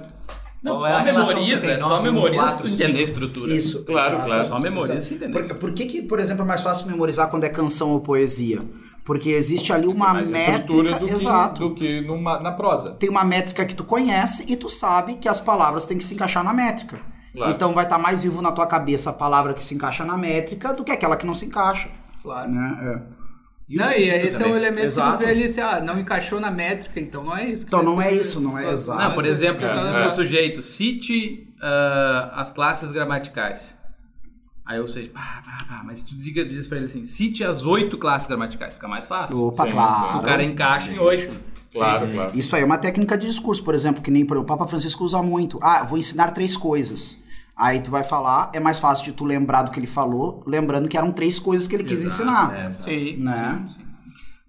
[0.62, 1.70] Não, qual é só a relação que memoriza, tem?
[1.70, 2.82] é só Nove, memoriza se quatro, tu cinco.
[2.82, 3.54] entender a estrutura.
[3.54, 3.84] Isso.
[3.84, 4.26] Claro, exato.
[4.26, 4.46] claro.
[4.48, 5.32] Só memoriza se entender.
[5.46, 8.60] Por, por que, que, por exemplo, é mais fácil memorizar quando é canção ou poesia?
[9.02, 10.66] Porque existe ali uma métrica.
[10.98, 11.68] do que, Exato.
[11.68, 12.90] do que numa, na prosa.
[12.90, 16.12] Tem uma métrica que tu conhece e tu sabe que as palavras têm que se
[16.12, 16.98] encaixar na métrica.
[17.38, 17.52] Claro.
[17.54, 20.72] Então vai estar mais vivo na tua cabeça a palavra que se encaixa na métrica
[20.74, 21.88] do que aquela que não se encaixa.
[22.22, 22.50] Claro.
[22.50, 22.78] Né?
[23.14, 23.18] É.
[23.68, 24.52] E o não, e sentido esse é também.
[24.52, 25.10] um elemento Exato.
[25.12, 27.64] que tu vê ali, assim, ah, não encaixou na métrica, então não é isso.
[27.66, 29.00] Então vai não é isso, não é Não, exato.
[29.00, 30.00] Ah, por essa- exemplo, se diz É.
[30.02, 33.76] pro sujeito, cite ah, as classes gramaticais.
[34.66, 37.64] Aí eu sei, pá, pá, pá, mas tu diga, diz pra ele assim, cite as
[37.64, 39.38] oito classes gramaticais, fica mais fácil.
[39.46, 40.18] Opa, Sim, claro.
[40.18, 41.34] O cara encaixa em oito.
[41.72, 42.32] Claro, claro.
[42.38, 45.22] Isso aí é uma técnica de discurso, por exemplo, que nem o Papa Francisco usa
[45.22, 45.58] muito.
[45.62, 47.18] Ah, vou ensinar três coisas.
[47.58, 50.88] Aí tu vai falar, é mais fácil de tu lembrar do que ele falou, lembrando
[50.88, 52.54] que eram três coisas que ele quis Exato, ensinar.
[52.56, 52.70] é,
[53.16, 53.66] Né?
[53.68, 53.87] sim, sim.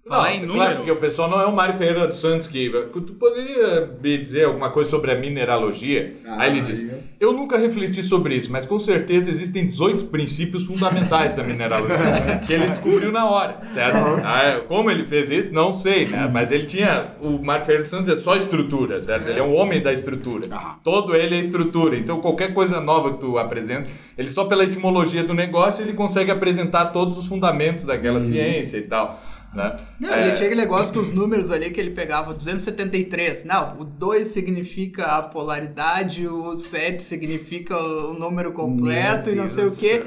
[0.08, 0.76] Falar Não, em Claro, número.
[0.76, 2.70] porque o pessoal não é o Mário Ferreira dos Santos que.
[2.90, 6.16] Tu poderia me dizer alguma coisa sobre a mineralogia?
[6.26, 11.34] Aí ele diz: Eu nunca refleti sobre isso, mas com certeza existem 18 princípios fundamentais
[11.34, 13.96] da mineralogia que ele descobriu na hora, certo?
[14.24, 16.28] Ah, como ele fez isso, não sei, né?
[16.32, 17.12] Mas ele tinha.
[17.20, 19.28] O Mário Ferreira dos Santos é só estrutura, certo?
[19.28, 20.48] Ele é um homem da estrutura.
[20.82, 21.94] Todo ele é estrutura.
[21.96, 26.30] Então qualquer coisa nova que tu apresenta, ele só pela etimologia do negócio ele consegue
[26.30, 29.20] apresentar todos os fundamentos daquela ciência e tal.
[29.54, 29.76] Né?
[29.98, 33.44] Não, É, ele tinha aquele negócio dos números ali que ele pegava 273.
[33.44, 39.48] Não, o 2 significa a polaridade, o 7 significa o número completo Meu e não
[39.48, 40.04] sei o quê.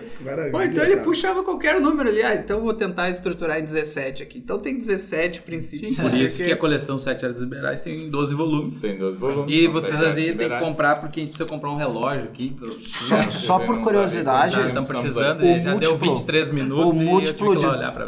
[0.51, 1.03] Pô, então ele cara.
[1.03, 2.21] puxava qualquer número ali.
[2.23, 4.38] Ah, então eu vou tentar estruturar em 17 aqui.
[4.38, 5.95] Então tem 17 princípios.
[5.97, 8.79] Por isso que a coleção Sete Artes Liberais tem 12 volumes.
[8.79, 9.53] Tem dois volumes.
[9.53, 12.51] E vocês às vezes têm que comprar porque a gente precisa comprar um relógio aqui.
[12.51, 16.93] pro- Só, só por curiosidade, Estamos precisando, o e já deu múltiplo- 23 minutos o
[17.01, 17.65] e múltiplo, de,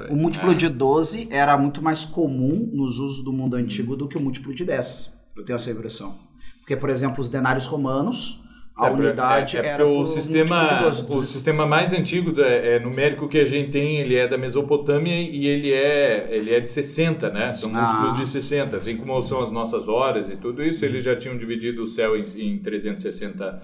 [0.09, 4.17] o múltiplo de 12 era muito mais comum nos usos do mundo antigo do que
[4.17, 5.13] o múltiplo de 10.
[5.37, 6.15] Eu tenho essa impressão.
[6.59, 8.41] Porque, por exemplo, os denários romanos,
[8.75, 11.23] a É, pra- unidade é, é era o sistema, múltiplo de 12.
[11.25, 15.13] o sistema mais antigo do- é, numérico que a gente tem, ele é da Mesopotâmia
[15.21, 17.53] e ele é, ele é de 60, né?
[17.53, 17.93] São Ah.
[18.01, 21.37] múltiplos de 60, assim como são as nossas horas e tudo isso, eles já tinham
[21.37, 23.61] dividido o céu em, em 360,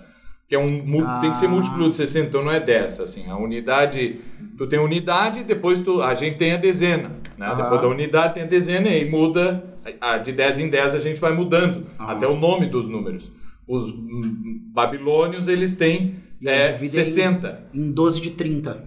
[0.52, 1.50] que é um mu- tem que ser Ah.
[1.50, 4.20] múltiplo de 60, então não é 10, assim, a unidade,
[4.58, 7.46] tu tem unidade, depois tu, a gente tem a dezena, né?
[7.46, 7.56] Aham.
[7.64, 9.64] Depois da unidade tem a dezena e aí muda,
[10.02, 12.12] a- de 10 em 10 a gente vai mudando, Aham.
[12.12, 13.32] até o nome dos números.
[13.66, 17.64] Os hum, babilônios, eles têm é, dividem- 60.
[17.74, 18.84] Em 12 de 30.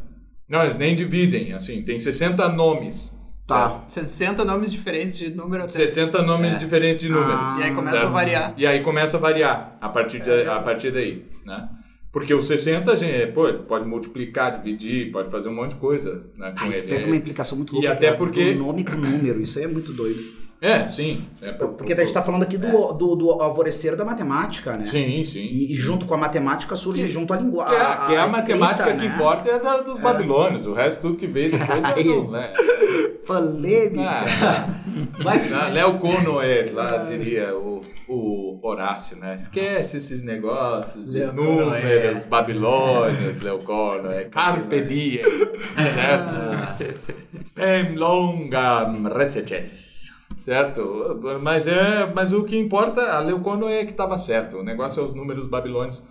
[0.46, 3.18] Não, eles nem dividem, assim, tem 60 nomes.
[3.46, 3.84] Tá.
[3.88, 5.72] 60 nomes diferentes de número até.
[5.72, 6.58] 60 nomes É.
[6.58, 7.32] diferentes de números.
[7.34, 7.56] Ah.
[7.58, 8.06] E aí começa certo?
[8.06, 8.54] a variar.
[8.58, 10.46] E aí começa a variar a partir, de, É.
[10.48, 11.68] a partir daí, né?
[12.12, 15.80] Porque o 60, a gente, pô, ele pode multiplicar, dividir, pode fazer um monte de
[15.80, 16.82] coisa né, com tu ele.
[16.84, 17.92] pega uma implicação muito E louca.
[17.92, 19.40] até que é porque- do nome com número.
[19.40, 20.22] Isso aí é muito doido.
[20.60, 21.22] É, sim.
[21.42, 24.86] É Porque a gente tá falando aqui do, do, do alvorecer da matemática, né?
[24.86, 25.40] Sim, sim.
[25.40, 27.76] E, e junto com a matemática surge junto a Que linguagem.
[27.76, 29.14] é, que é a, matemática que né?
[29.14, 30.64] importa é da, dos babilônios.
[30.66, 32.04] O resto tudo que veio depois é Aí.
[32.04, 32.52] do, né?
[33.26, 34.02] Polêmica.
[34.04, 34.66] Ah,
[35.24, 35.98] Mas, Ah, Léo
[36.42, 39.36] é, lá diria o, o Horácio, né?
[39.36, 41.32] Esquece esses negócios de Cono,
[41.66, 42.28] números, é.
[42.28, 45.24] babilônios, Léo Cono, é Carpe Diem,
[45.94, 46.98] certo?
[47.44, 51.20] Spem longam reseces, certo?
[51.42, 55.00] Mas, é, mas o que importa, a Léo Cono é que estava certo, o negócio
[55.00, 56.02] é os números babilônios,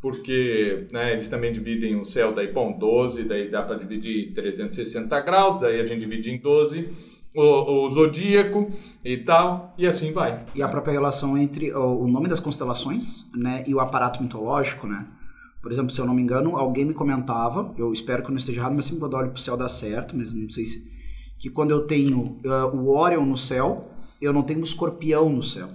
[0.00, 4.32] porque né, eles também dividem o céu, daí, bom, 12, daí dá para dividir em
[4.32, 6.88] 360 graus, daí a gente divide em 12,
[7.34, 8.70] o, o zodíaco
[9.04, 10.46] e tal, e assim vai.
[10.54, 15.06] E a própria relação entre o, nome das constelações, né, e o aparato mitológico, né?
[15.60, 18.38] Por exemplo, se eu não me engano, alguém me comentava, eu espero que eu não
[18.38, 20.86] esteja errado, mas sempre quando eu olho pro céu dá certo, mas não sei se...
[21.36, 25.42] Que quando eu tenho eh, o Orion no céu, eu não tenho o escorpião no
[25.42, 25.68] céu.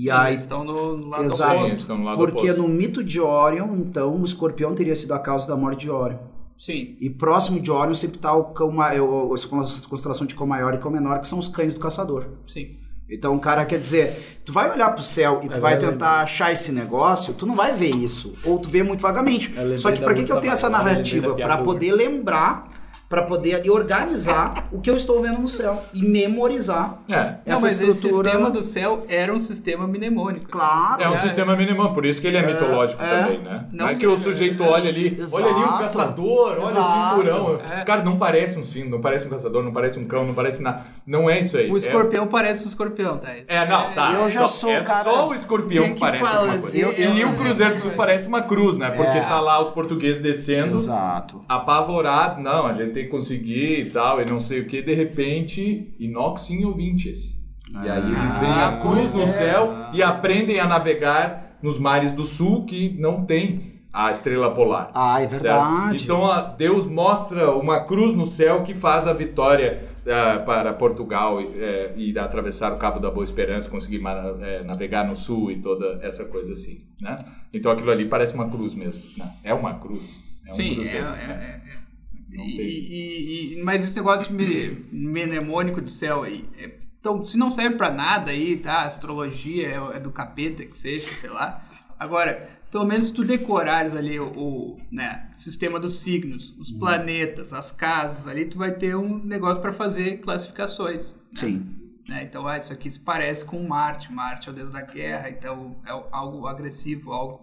[0.00, 0.34] E aí...
[0.34, 1.52] Eles estão no, no lado Exato.
[1.52, 1.70] oposto.
[1.70, 2.62] Eles estão no lado Porque oposto.
[2.62, 6.18] no mito de Orion, então, o escorpião teria sido a causa da morte de Orion.
[6.58, 6.96] Sim.
[7.00, 10.46] E próximo de Orion sempre está o cão ma- é o- a constelação de cão
[10.46, 12.26] maior e cão menor, que são os cães do caçador.
[12.46, 12.76] Sim.
[13.10, 15.92] Então o cara quer dizer, tu vai olhar pro céu e tu É vai verdade.
[15.94, 18.34] tentar achar esse negócio, tu não vai ver isso.
[18.44, 19.50] Ou tu vê muito vagamente.
[19.52, 21.34] Lembrei Só que da pra que, que eu tenho essa lembrei narrativa?
[21.34, 22.68] do poder lembrar,
[23.08, 25.82] pra poder ali organizar o que eu estou vendo no céu.
[25.94, 27.14] E memorizar É.
[27.16, 27.90] Não, essa mas estrutura.
[27.90, 30.48] esse sistema do céu era um sistema mnemônico.
[30.50, 31.02] Claro.
[31.02, 31.18] É um É.
[31.20, 33.08] sistema mínimo, por isso que ele é, mitológico é.
[33.22, 33.64] também, né?
[33.72, 34.16] Não, Não é que o é.
[34.18, 35.42] sujeito olha ali, Exato.
[35.42, 36.80] olha ali um caçador, olha Exato.
[36.80, 37.60] o cinturão.
[37.78, 37.84] É.
[37.84, 40.62] Cara, não parece um sim, não parece um caçador, não parece um cão, não parece
[40.62, 40.82] nada.
[41.06, 41.70] Não é isso aí.
[41.70, 43.30] O É- escorpião parece o escorpião, tá?
[43.48, 44.12] É, não, tá.
[44.12, 46.54] Eu já só, sou é o cara- só o escorpião que que parece fala alguma
[46.58, 46.62] assim?
[46.62, 46.78] coisa.
[46.78, 48.90] Eu- e eu- o Cruzeiro do Sul parece uma cruz, né?
[48.90, 49.22] Porque É.
[49.22, 51.42] tá lá os portugueses descendo, Exato.
[51.48, 52.40] apavorado.
[52.42, 54.82] Não, a gente que conseguir e tal, e não sei o que.
[54.82, 57.38] De repente, inox in ouvintes.
[57.82, 59.26] E aí eles veem a Ah, cruz no é.
[59.26, 64.90] céu e aprendem a navegar nos mares do sul que não tem a estrela polar.
[64.94, 65.42] Ah, é Certo?
[65.42, 66.04] verdade.
[66.04, 71.42] Então a- Deus mostra uma cruz no céu que faz a vitória ah, para Portugal
[71.42, 74.00] e, eh, e atravessar o Cabo da Boa Esperança, conseguir
[74.40, 77.22] eh, navegar no sul e toda essa coisa assim, né?
[77.52, 79.30] Então aquilo ali parece uma cruz mesmo, né?
[79.44, 80.08] É uma cruz.
[80.46, 81.60] É um Sim, é, cruzeiro, é, né?
[81.66, 81.87] é, é.
[82.30, 86.44] E- e- e- mas esse negócio de mnemônico de céu aí.
[86.58, 88.82] é- então, se não serve pra nada aí, tá?
[88.82, 91.64] Astrologia é, é do capeta, que seja, sei lá.
[91.98, 96.78] Agora, pelo menos se tu decorares ali o, o, né, sistema dos signos, os Uhum.
[96.80, 101.12] planetas, as casas ali, tu vai ter um negócio pra fazer classificações.
[101.14, 101.18] né?
[101.36, 101.74] Sim.
[102.08, 102.24] né?
[102.24, 104.10] Então, ah, isso aqui se parece com Marte.
[104.12, 107.40] Marte é o deus da guerra, então é algo agressivo, algo,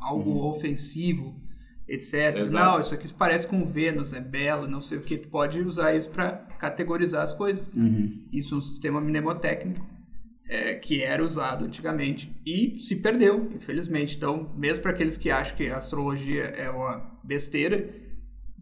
[0.00, 1.34] algo ofensivo,
[1.88, 2.36] etc.
[2.36, 2.52] Exato.
[2.52, 5.16] Não, isso aqui parece com Vênus, é belo, não sei o que.
[5.16, 7.72] Tu pode usar isso para categorizar as coisas.
[8.32, 9.84] Isso é um sistema mnemotécnico
[10.48, 14.16] é, que era usado antigamente e se perdeu, infelizmente.
[14.16, 17.88] Então, mesmo para aqueles que acham que a astrologia é uma besteira,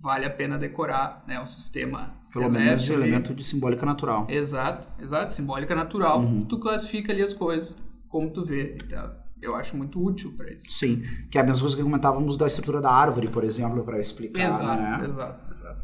[0.01, 3.03] vale a pena decorar né, o sistema Pelo menos ali.
[3.03, 4.27] elemento de simbólica natural.
[4.29, 6.21] Exato, exato, simbólica natural.
[6.21, 6.45] Uhum.
[6.45, 7.77] Tu classifica ali as coisas
[8.09, 8.77] como tu vê.
[8.85, 9.13] Então,
[9.47, 10.65] eu acho muito útil para isso.
[10.69, 11.03] Sim.
[11.31, 14.47] Que é a mesma coisa que comentávamos da estrutura da árvore, por exemplo, para explicar.
[14.47, 15.07] exato, né?
[15.09, 15.81] exato, exato.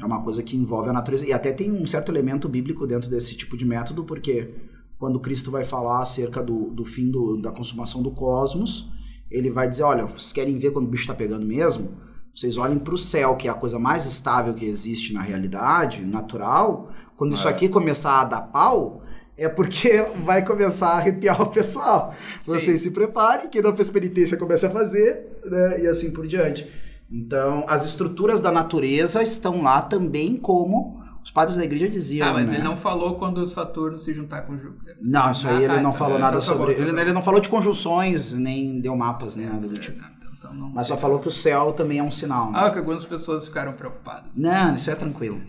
[0.00, 1.26] É uma coisa que envolve a natureza.
[1.26, 4.54] E até tem um certo elemento bíblico dentro desse tipo de método, porque
[4.98, 8.88] quando Cristo vai falar acerca do, do fim do- da consumação do cosmos,
[9.30, 11.96] ele vai dizer: olha, vocês querem ver quando o bicho está pegando mesmo?
[12.34, 16.02] Vocês olhem para o céu, que é a coisa mais estável que existe na realidade,
[16.02, 16.90] natural.
[17.14, 17.50] Quando isso É.
[17.50, 19.02] aqui começar a dar pau,
[19.42, 22.14] é porque vai começar a arrepiar o pessoal.
[22.44, 25.82] Vocês se preparem, quem não fez penitência comece a fazer, né?
[25.82, 26.68] E assim por diante.
[27.10, 32.32] Então, as estruturas da natureza estão lá também como os padres da igreja diziam, Tá,
[32.32, 32.56] mas né?
[32.56, 34.96] ele não falou quando Saturno se juntar com Júpiter.
[35.00, 36.72] Não, isso aí Ah, ele tá, não então, falou é, nada tá bom, sobre...
[36.72, 40.02] ele, tá ele não falou de conjunções, nem deu mapas, nem nada do tipo.
[40.44, 40.70] Então, não...
[40.70, 42.50] Mas só falou que o céu também é um sinal.
[42.50, 42.58] né?
[42.62, 44.24] Ah, que algumas pessoas ficaram preocupadas.
[44.36, 45.40] Não, isso é tranquilo.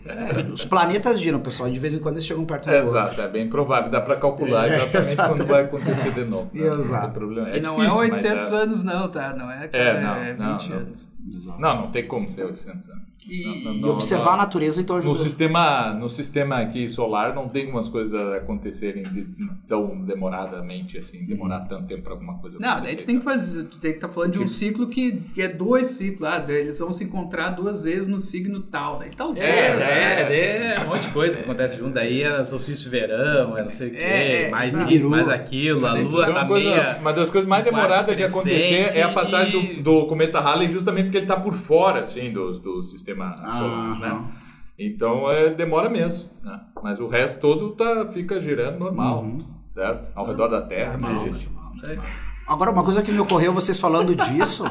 [0.52, 1.70] Os planetas giram, pessoal.
[1.70, 3.00] De vez em quando eles chegam perto do É, outro.
[3.00, 5.28] exato, é bem provável, dá pra calcular exatamente exato.
[5.34, 6.50] quando vai acontecer de novo.
[6.52, 6.64] né?
[6.68, 7.12] Não Exato.
[7.12, 7.48] problema.
[7.56, 9.34] e não difícil, é mas 800 anos não, tá?
[9.36, 10.76] Não é, É, não, é 20 não, não.
[10.86, 11.08] anos.
[11.58, 13.02] Não, não tem como ser 800 anos.
[13.26, 14.32] E- Não, não, E não, observar não.
[14.34, 15.18] a natureza, então, No ajuda.
[15.20, 19.26] sistema, no sistema aqui solar não tem umas coisas acontecerem de-
[19.66, 23.64] tão demoradamente, assim, demorar tanto tempo pra alguma coisa Não, daí tu tem que fazer,
[23.64, 26.56] tu tem que estar falando de um ciclo que, que é dois ciclos, ah, daí
[26.62, 30.32] eles vão se encontrar duas vezes no signo tal, daí talvez, É, né?
[30.34, 33.62] é, é um monte de coisa que acontece junto aí, é solstício de verão, é
[33.62, 36.70] não sei o quê, É, é, mais isso, mais aquilo, a lua Então, tá coisa-
[36.70, 36.96] meia...
[37.00, 40.68] uma das coisas mais demoradas de acontecer é a passagem e- do, do cometa Halley
[40.68, 44.24] justamente porque ele está por fora assim do, do sistema Ah, solar, né?
[44.78, 46.60] Então é, demora mesmo, né?
[46.82, 49.24] Mas o resto todo tá, fica girando normal,
[49.72, 50.08] certo?
[50.14, 51.48] Ao redor da Terra, né, gente?
[52.46, 54.64] Agora, uma coisa que me ocorreu vocês falando disso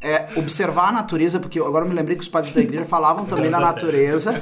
[0.00, 3.24] é observar a natureza, porque agora eu me lembrei que os padres da igreja falavam
[3.24, 4.34] também da natureza.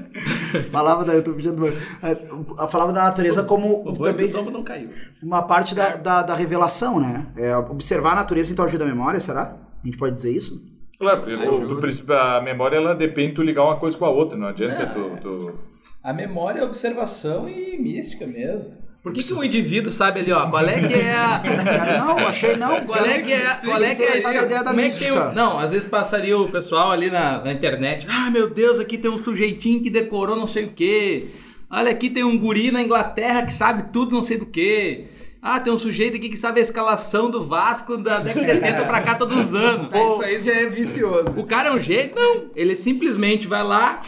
[0.70, 1.14] falavam da.
[1.14, 4.90] Eu tô pedindo, é, falavam da natureza como O também não caiu.
[5.22, 7.26] uma parte da, da, da revelação, né?
[7.36, 9.56] É, observar a natureza então ajuda a memória, será?
[9.82, 10.62] A gente pode dizer isso?
[10.98, 14.04] Claro, porque do, do princípio, a memória ela depende de tu ligar uma coisa com
[14.04, 15.54] a outra, não adianta tu, tu-
[16.02, 18.83] A memória é observação e mística mesmo.
[19.04, 21.42] Por que, que um indivíduo sabe ali, ó, qual é que é a.
[22.02, 22.80] Não, achei não.
[22.86, 25.28] Qual é que é, qual é, que é Interessante a ideia da é mística.
[25.28, 28.06] um- Não, às vezes passaria o pessoal ali na, na internet.
[28.08, 31.26] Ah, meu Deus, aqui tem um sujeitinho que decorou não sei o quê.
[31.70, 35.04] Olha, aqui tem um guri na Inglaterra que sabe tudo não sei do quê.
[35.46, 38.84] Ah, tem um sujeito aqui que sabe a escalação do Vasco da década de 70
[38.86, 39.90] pra cá todos os anos.
[39.92, 41.38] Ah, Isso aí já é vicioso.
[41.38, 42.14] O cara é um jeito?
[42.18, 42.46] Não.
[42.56, 44.00] Ele simplesmente vai lá,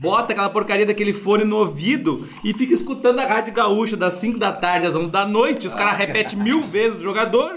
[0.00, 4.38] bota aquela porcaria daquele fone no ouvido e fica escutando a Rádio Gaúcha das 5
[4.38, 5.66] da tarde às 11 da noite.
[5.66, 7.50] Os caras repetem mil vezes o jogador.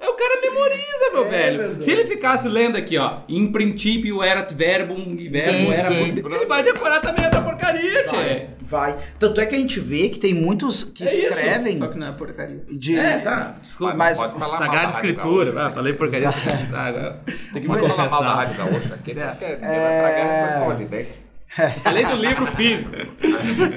[0.00, 1.82] Aí o cara memoriza, meu velho.
[1.82, 5.88] Se ele ficasse lendo aqui, ó, em princípio erat verbum e verbo Sim, era.
[5.88, 6.02] sim.
[6.24, 8.46] Ele vai decorar também essa porcaria, tchê.
[8.66, 8.96] Vai.
[9.18, 11.26] Tanto é que a gente vê que tem muitos que É isso.
[11.26, 12.62] escrevem Só que não é porcaria.
[12.70, 12.96] de.
[12.98, 13.56] É, tá.
[13.60, 13.94] Desculpa.
[13.94, 15.66] Mas Pode falar mal da Sagrada Rádio Escritura.
[15.66, 16.30] Ah, falei porcaria.
[16.70, 17.20] Tá, agora.
[17.52, 18.34] Tem que me falar mal da.
[18.34, 19.14] Rádio Gaúcha, que É.
[19.14, 21.24] quer tragar com a escola de dente.
[21.84, 22.90] Falei do livro físico.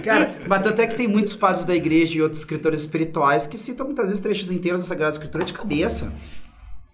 [0.03, 3.55] Cara, mas tanto é que tem muitos padres da igreja e outros escritores espirituais que
[3.55, 6.11] citam muitas vezes trechos inteiros da Sagrada Escritura de cabeça.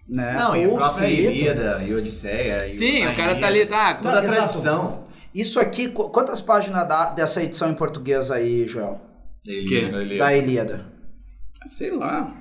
[0.06, 0.34] Né?
[0.38, 1.06] Não, e a Ou própria.
[1.08, 2.68] Ilíada e Odisseia.
[2.68, 3.94] e Sim, a o cara tá ali, tá.
[3.94, 4.34] Toda a Exato.
[4.36, 5.04] tradição.
[5.34, 9.00] Isso aqui, qu- quantas páginas dá dessa edição em português aí, Joel?
[9.44, 10.16] da Ilíada.
[10.18, 10.86] Da Ilíada.
[11.66, 12.32] Sei lá.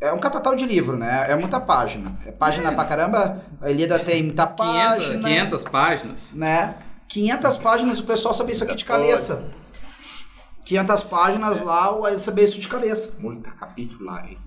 [0.00, 1.26] É um catatal de livro, né?
[1.30, 2.18] É muita página.
[2.26, 3.42] É página pra caramba.
[3.60, 5.28] A Ilíada tem muita 500, página.
[5.28, 6.32] 500 páginas.
[6.34, 6.74] Né?
[7.08, 9.44] 500 páginas, o pessoal sabia isso aqui de cabeça.
[10.64, 13.16] 500 páginas lá, o sabia isso de cabeça.
[13.20, 14.26] Muita capítulo lá.
[14.28, 14.38] hein?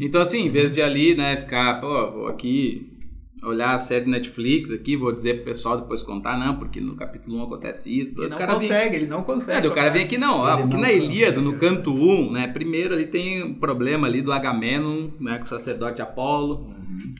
[0.00, 2.95] Então, assim, em vez de ali, né, ficar, pô, vou aqui
[3.42, 7.36] olhar a série Netflix aqui, vou dizer pro pessoal depois contar, não, porque no capítulo
[7.38, 8.18] 1 acontece isso.
[8.18, 9.66] Ele o não cara vem- consegue, ele não consegue.
[9.66, 11.04] É, o cara vem aqui, não, ó, porque não na consegue.
[11.04, 15.44] Ilíada, no canto 1, né, primeiro ali tem um problema ali do Agamenon, né, com
[15.44, 16.74] o sacerdote Apolo,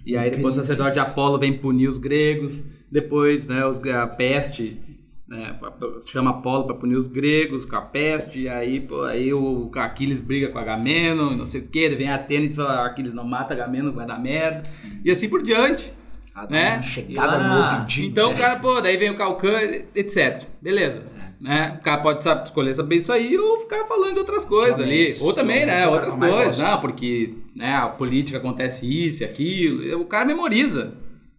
[0.07, 4.81] e aí depois o sacerdote Apolo vem punir os gregos, depois, né, os, a peste,
[5.29, 5.59] né,
[6.09, 10.21] chama Apolo para punir os gregos com a peste, e aí, pô, aí o Aquiles
[10.23, 13.53] briga com Agamenon, e não sei o que, vem Atenas e fala, Aquiles não mata
[13.53, 14.63] Agamenon, vai dar merda,
[15.05, 15.93] e assim por diante.
[16.39, 16.75] Ah, dá Né?
[16.75, 18.09] uma chegada lá- no ouvidinho.
[18.09, 19.59] Então o cara, pô, daí vem o Calcan,
[19.95, 20.43] etc.
[20.61, 21.03] Beleza.
[21.41, 21.77] Né?
[21.79, 25.09] O cara pode saber, escolher saber isso aí ou ficar falando de outras coisas ali.
[25.21, 25.83] Ou também, né?
[25.83, 26.59] É o Outras coisas.
[26.59, 30.01] Não, porque né, a política acontece isso e aquilo.
[30.01, 30.93] O cara memoriza.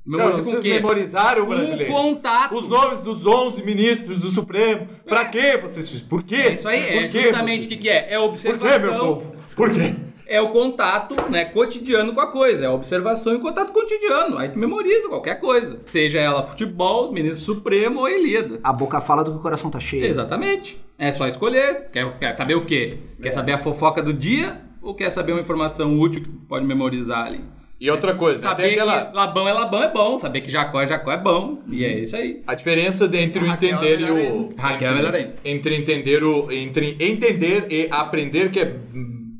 [0.05, 0.73] Memoriza Não, o vocês quê?
[0.75, 1.91] memorizaram, Com brasileiro?
[1.93, 2.55] contato.
[2.55, 4.87] Os nomes dos 11 ministros do Supremo.
[5.05, 6.07] Pra quê vocês fizeram?
[6.09, 6.35] Por quê?
[6.35, 8.13] É isso aí, é Por justamente o que, que é?
[8.13, 8.79] É Por observação.
[8.79, 9.35] quê, meu povo?
[9.55, 9.95] Por quê?
[10.27, 14.37] É o contato né, cotidiano com a coisa, é a observação e contato cotidiano.
[14.37, 15.79] Aí tu memoriza qualquer coisa.
[15.85, 18.59] Seja ela futebol, ministro supremo ou Ilíada.
[18.63, 20.05] A boca fala do que o coração tá cheio.
[20.05, 20.79] Exatamente.
[20.97, 21.89] É só escolher.
[21.91, 22.97] Quer, quer saber o quê?
[23.21, 26.65] Quer saber a fofoca do dia ou quer saber uma informação útil que tu pode
[26.65, 27.41] memorizar ali?
[27.79, 28.49] E outra coisa, né?
[28.49, 29.05] Saber aquela...
[29.05, 31.59] que Labão é Labão é bom, saber que Jacó é Jacó é bom.
[31.67, 32.41] E é isso aí.
[32.47, 34.55] A diferença entre o Raquel entender é e o.
[34.57, 35.35] Raquel é melhor ainda.
[35.45, 36.51] Entre entender o.
[36.51, 38.75] Entre entender e aprender, que é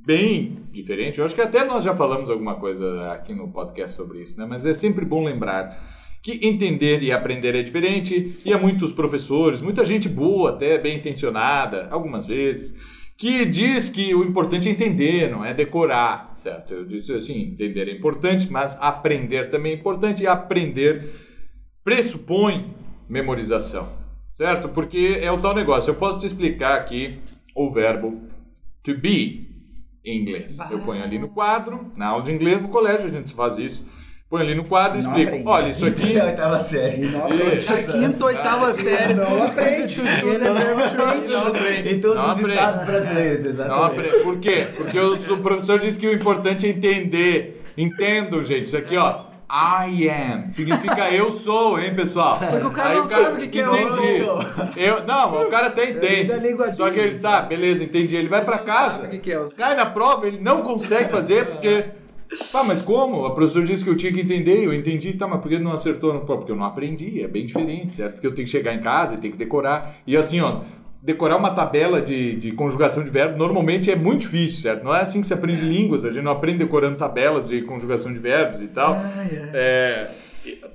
[0.06, 1.20] bem diferente.
[1.20, 4.46] Eu acho que até nós já falamos alguma coisa aqui no podcast sobre isso, né?
[4.48, 8.38] Mas é sempre bom lembrar que entender e aprender é diferente.
[8.44, 12.76] E há muitos professores, muita gente boa, até bem intencionada, algumas vezes,
[13.18, 16.74] que diz que o importante é entender, não é decorar, certo?
[16.74, 21.14] Eu disse assim, entender é importante, mas aprender também é importante e aprender
[21.84, 22.76] pressupõe
[23.08, 23.88] memorização,
[24.30, 24.70] certo?
[24.70, 25.90] Porque é o tal negócio.
[25.90, 27.20] Eu posso te explicar aqui
[27.56, 28.22] o verbo
[28.84, 29.47] to be
[30.10, 30.58] em inglês.
[30.72, 33.86] Eu ponho ali no quadro, na aula de inglês no colégio a gente faz isso.
[34.30, 35.30] Põe ali no quadro e Não explico.
[35.30, 35.48] aprende.
[35.48, 36.10] Olha, isso aqui.
[36.12, 37.06] Até a oitava série.
[37.06, 37.92] Isso.
[37.94, 39.14] Quinta, oitava série.
[39.14, 40.02] Não aprende.
[40.02, 41.94] Ele é verbo Não aprende.
[41.96, 42.52] Em todos Não os aprende.
[42.52, 44.08] estados brasileiros, Não exatamente.
[44.10, 44.68] apre- Por quê?
[44.76, 47.64] Porque o, o professor disse que o importante é entender.
[47.78, 48.66] Entendo, gente.
[48.66, 49.27] Isso aqui, ó.
[49.50, 50.52] I am.
[50.52, 52.38] Significa eu sou, hein, pessoal?
[52.38, 54.24] Porque o cara não sabe o que é entendi.
[54.76, 56.34] Eu, não, o cara até entende.
[56.76, 58.16] Só que ele tá, beleza, entendi.
[58.16, 59.06] Ele vai pra casa.
[59.06, 59.40] O que, que é?
[59.40, 61.86] o- Cai na prova, ele não consegue fazer porque.
[62.52, 63.26] Tá, mas como?
[63.26, 65.72] A professora disse que eu tinha que entender, eu entendi, tá, mas por que não
[65.72, 66.20] acertou?
[66.20, 68.16] Porque eu não aprendi, é bem diferente, certo?
[68.16, 69.96] Porque eu tenho que chegar em casa e tenho que decorar.
[70.06, 70.58] E assim, ó,
[71.08, 74.84] decorar uma tabela de, de conjugação de verbo normalmente é muito difícil, certo?
[74.84, 78.12] Não é assim que se aprende línguas, a gente não aprende decorando tabelas de conjugação
[78.12, 78.94] de verbos e tal.
[79.54, 80.10] É,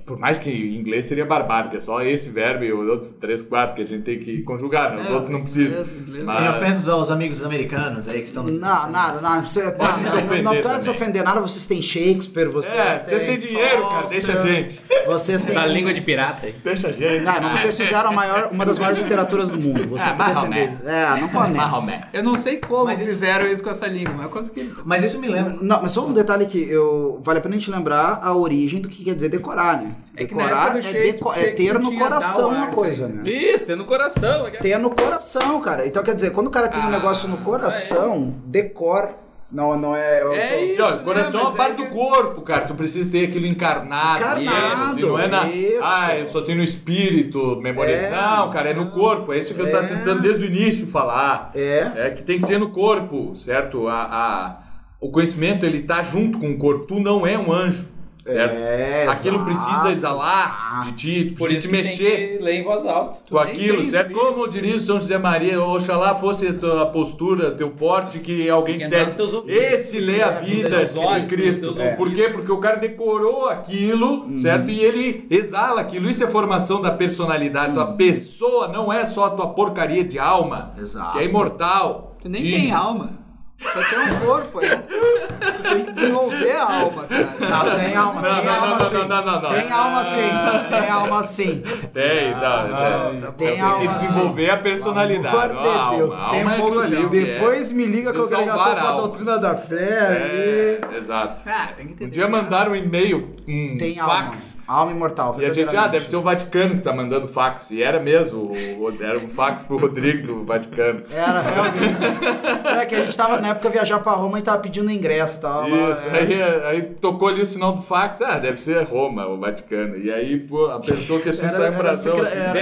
[0.05, 3.41] por mais que em inglês seria barbárico, é só esse verbo e os outros três,
[3.41, 5.01] quatro que a gente tem que conjugar, né?
[5.01, 5.85] Os É, outros não precisam.
[6.25, 9.43] Mas- Sem ofensas aos amigos americanos aí que estão nos Não, nada, não.
[9.43, 11.41] Você, Pode não, se não, ofender não precisa se ofender nada.
[11.41, 13.05] Vocês têm Shakespeare, vocês É, têm.
[13.05, 14.79] vocês têm dinheiro, cara, deixa a gente.
[15.05, 15.55] Vocês têm.
[15.57, 16.55] Essa língua de pirata aí.
[16.63, 17.27] Deixa a gente.
[17.27, 19.87] Ah, mas vocês fizeram a maior, uma das maiores literaturas do mundo.
[19.89, 20.77] Você Ah, pode defender.
[20.85, 21.53] É, não começa.
[21.53, 22.03] Mahomet.
[22.13, 24.73] Eu não sei como Mas isso- fizeram isso com essa língua, mas eu consegui.
[24.85, 25.57] Mas isso me lembra.
[25.61, 28.81] Não, mas só um detalhe que eu vale a pena a gente lembrar a origem
[28.81, 29.95] do que quer dizer decorar, né?
[30.15, 33.29] É Decorar é, deco- é ter no coração uma arte coisa, né?
[33.29, 34.45] Isso, tem no coração.
[34.61, 35.87] Ter no coração, cara.
[35.87, 39.09] Então quer dizer, quando o cara tem um Ah, negócio no coração, decor
[39.51, 40.21] não, não é.
[40.23, 40.95] eu É tô- isso.
[40.97, 42.65] O coração é uma parte é do corpo, cara.
[42.65, 44.19] Tu precisa ter aquilo encarnado.
[44.41, 45.47] Encarnado, assim, não é na.
[45.47, 45.79] isso.
[45.83, 47.91] Ah, eu só tenho no espírito, memória.
[47.91, 48.09] É.
[48.09, 49.31] Não, cara, é no corpo.
[49.31, 49.89] É isso que eu tava É.
[49.89, 51.51] tentando desde o início falar.
[51.53, 51.91] É.
[51.95, 53.87] É que tem que ser no corpo, certo?
[53.87, 54.57] A, a-
[54.99, 56.85] o conhecimento, ele tá junto com o corpo.
[56.87, 57.85] Tu não é um anjo,
[58.25, 58.55] certo?
[58.55, 59.45] É, Aquilo exato.
[59.45, 62.63] precisa exalar de ti, tu Por precisa isso te que mexer tem que ler em
[62.63, 63.17] voz alta.
[63.29, 64.11] com aquilo, certo?
[64.11, 64.33] espírito.
[64.33, 68.77] Como diria o São José Maria, oxalá fosse a tua postura, teu porte, que alguém
[68.77, 71.81] Tem que entrar dissesse, esse lê a vida nos teus de nos Cristo.
[71.81, 71.95] É.
[71.95, 72.29] Por quê?
[72.29, 74.37] Porque o cara decorou aquilo, Uhum.
[74.37, 74.69] certo?
[74.69, 76.09] E ele exala aquilo.
[76.09, 77.73] Isso é formação da personalidade.
[77.73, 81.13] Tua pessoa não é só a tua porcaria de alma, Exato.
[81.13, 82.15] que é imortal.
[82.21, 83.22] Tu nem de- tem alma.
[83.59, 84.69] Só tem um corpo aí.
[84.69, 87.35] Tu tem que desenvolver a alma, cara.
[87.39, 88.93] Não, tem alma, Não, tem não, alma não, sim.
[88.95, 89.49] não, não, não, não.
[89.53, 91.63] Tem alma sim, tem alma sim.
[91.93, 93.21] Tem, tá, tem.
[93.21, 94.05] tem Tem que alma sim.
[94.07, 95.53] desenvolver a personalidade.
[95.53, 95.97] Pelo amor de alma.
[95.97, 97.09] Deus, tem alma um é pouco ali, alma.
[97.09, 97.23] que é.
[97.35, 98.97] Depois me liga com a congregação com a alma.
[99.01, 100.93] doutrina da fé aí.
[100.93, 101.41] É, exato.
[101.45, 102.05] Ah, tem que ter.
[102.05, 104.13] Um dia mandaram um e-mail, um Tem alma.
[104.25, 104.61] fax.
[104.67, 105.35] Alma imortal.
[105.39, 107.71] E a gente, ah, deve ser o Vaticano que tá mandando fax.
[107.71, 108.51] E era mesmo,
[108.99, 111.03] era um fax pro Rodrigo do Vaticano.
[111.09, 112.03] Era, realmente.
[112.81, 115.41] é que a gente tava na época viajar pra Roma e tava pedindo ingresso.
[115.41, 116.19] Tava, Isso, é.
[116.19, 119.97] aí, aí tocou ali o sinal do fax, ah, deve ser Roma, o Vaticano.
[119.97, 121.53] E aí, pô, apertou que assim Era-
[121.97, 122.53] saiu Assim, era-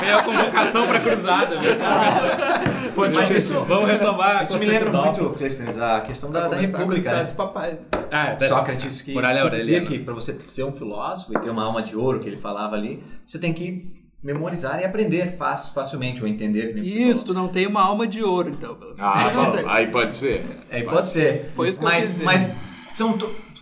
[0.00, 1.58] Vem a, convocação pra cruzada.
[1.58, 1.76] velho.
[2.96, 4.42] Mas isso, Vamos retomar.
[4.44, 7.10] isso me lembra muito, Clístenes, a questão da, da República.
[7.12, 7.22] Né?
[7.24, 7.78] dos papais.
[8.10, 9.50] Ah, é, Sócrates que, que Aureliano.
[9.50, 12.36] dizia que para você ser um filósofo e ter uma alma de ouro que ele
[12.36, 16.76] falava ali, você tem que memorizar e aprender fácil, facilmente ou entender.
[16.78, 18.76] Isso, tu não tem uma alma de ouro, então.
[18.98, 20.44] ah, não aí pode ser.
[20.68, 21.50] É, pode ser.
[21.54, 22.50] Foi isso que eu mas, mas
[22.94, 23.16] são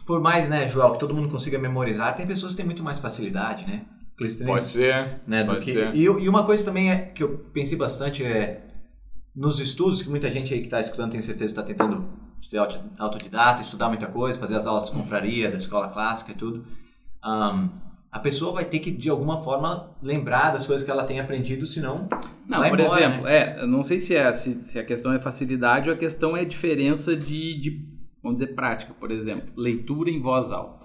[0.06, 2.98] por mais, né, Joel, que todo mundo consiga memorizar, tem pessoas que têm muito mais
[2.98, 3.82] facilidade, né?
[4.46, 5.20] Pode ser.
[5.26, 5.94] né, do pode que ser.
[5.94, 8.64] e, e uma coisa também é que eu pensei bastante é
[9.36, 12.08] nos estudos que muita gente aí que está escutando tem certeza está tentando
[12.42, 16.34] ser auto- autodidata, estudar muita coisa, fazer as aulas de confraria, da escola clássica e
[16.34, 16.64] tudo.
[17.22, 17.68] Ahn,
[18.18, 21.66] a pessoa vai ter que de alguma forma lembrar das coisas que ela tem aprendido,
[21.66, 22.08] senão
[22.48, 23.36] Não, vai por embora, exemplo, né?
[23.36, 26.36] é, eu não sei se, é, se, se a questão é facilidade ou a questão
[26.36, 27.84] é diferença de, de,
[28.22, 28.92] vamos dizer, prática.
[28.98, 30.84] Por exemplo, leitura em voz alta.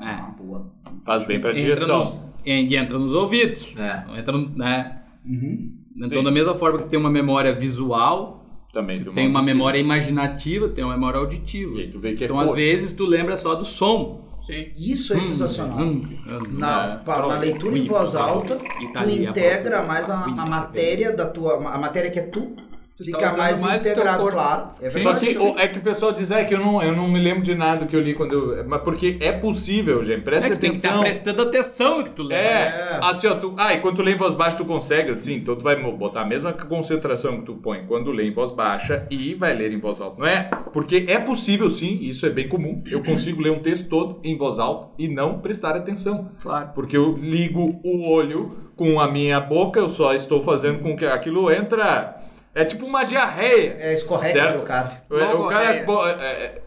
[0.00, 0.06] É.
[0.06, 0.72] Ah, boa.
[1.04, 1.98] Faz bem pra Entra digestão.
[1.98, 3.76] nos, e entra nos ouvidos.
[3.76, 4.04] É.
[4.18, 5.02] Entra no, né?
[5.24, 5.76] Uhum.
[5.96, 6.24] Então, Sim.
[6.24, 9.02] da mesma forma que tem uma memória visual, Também.
[9.02, 9.42] tem uma auditiva.
[9.42, 11.76] memória imaginativa, tem uma memória auditiva.
[11.76, 14.27] E aí tu vê que é Então, às vezes, tu lembra só do som.
[14.48, 14.66] Sim.
[14.78, 15.78] Isso é sensacional.
[15.78, 20.46] Hum, hum, Na, É, pa- na leitura em voz alta, tu integra mais a, a
[20.46, 21.56] matéria da tua.
[21.68, 22.56] A matéria que é tu,
[22.98, 24.70] Tu fica tá mais, mais integrado, claro.
[24.82, 27.06] É Só que o- é que o pessoal diz é, que eu não, eu não
[27.08, 28.68] me lembro de nada que eu li quando eu.
[28.68, 30.22] Mas porque é possível, gente.
[30.22, 31.04] Presta É que tem que estar atenção.
[31.04, 32.34] prestando atenção no que tu lê.
[32.34, 35.34] É, assim, ó, tu, ah, e quando tu lê em voz baixa tu consegue, sim,
[35.34, 39.06] então tu vai botar a mesma concentração que tu põe quando lê em voz baixa
[39.08, 40.50] e vai ler em voz alta, não é?
[40.72, 44.36] Porque é possível sim, isso é bem comum, eu consigo ler um texto todo em
[44.36, 46.70] voz alta e não prestar atenção, Claro.
[46.74, 51.04] porque eu ligo o olho com a minha boca, eu só estou fazendo com que
[51.04, 52.16] aquilo entra,
[52.60, 53.76] é tipo uma diarreia.
[53.78, 55.02] É escorrega pro cara.
[55.08, 56.58] O, o cara é, é- é-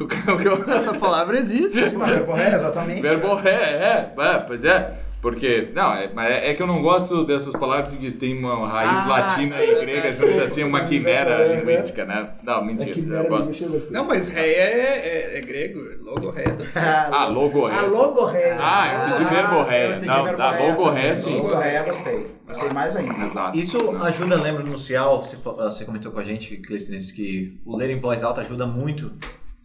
[0.00, 1.86] o cara- o cara- Essa palavra existe.
[1.86, 2.10] Sim, mas
[2.40, 3.02] é exatamente.
[3.02, 4.92] Verborré, é, é, pois é.
[5.22, 8.68] Porque, não, é, mas é, é que eu não gosto dessas palavras que tem uma
[8.68, 11.56] raiz Ah, latina e é, grega é, junto assim, uma quimera é, é.
[11.60, 12.30] linguística, né?
[12.42, 13.92] Não, mentira, eu gosto.
[13.92, 15.80] Não, mas rei é, é, é grego.
[16.02, 17.14] Logorreia tá certo.
[17.14, 17.82] Ah, logorreia.
[17.82, 18.56] A logorreia.
[18.58, 19.84] Ah, eu entendi verborreia.
[19.84, 20.70] eu entendi Não, tá, verborreia.
[20.72, 21.36] logorreia, sim.
[21.36, 22.26] Logorreia, gostei.
[22.48, 23.24] Gostei mais ainda.
[23.24, 23.56] Exato.
[23.56, 27.90] Isso ajuda, lembro no Cial, você, você comentou com a gente, Clístenes, que o ler
[27.90, 29.12] em voz alta ajuda muito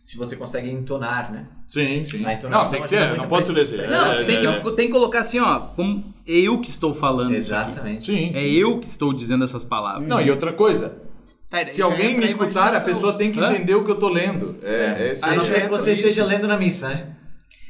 [0.08, 1.48] se você consegue entonar, né?
[1.68, 2.26] Sim, sim.
[2.26, 3.90] A entonação Não, tem que ser, não posso ler.
[3.90, 7.36] Não, É, tem, é, que, tem que colocar assim, ó, como eu que estou falando.
[7.36, 7.72] isso aqui.
[7.72, 8.06] Exatamente.
[8.06, 8.46] Sim, É sim.
[8.54, 10.08] eu que estou dizendo essas palavras.
[10.08, 10.96] Não, e outra coisa,
[11.50, 13.52] Tá, se alguém me escutar, a pessoa tem que Hã?
[13.52, 14.56] entender o que eu tô lendo.
[14.64, 16.00] É, é A não ser que você isso.
[16.00, 17.08] esteja lendo na missa, né?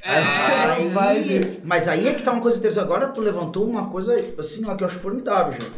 [0.04, 2.84] É, Aí, mas aí é que tá uma coisa interessante.
[2.84, 5.72] Agora tu levantou uma coisa assim, ó, que eu acho formidável, gente.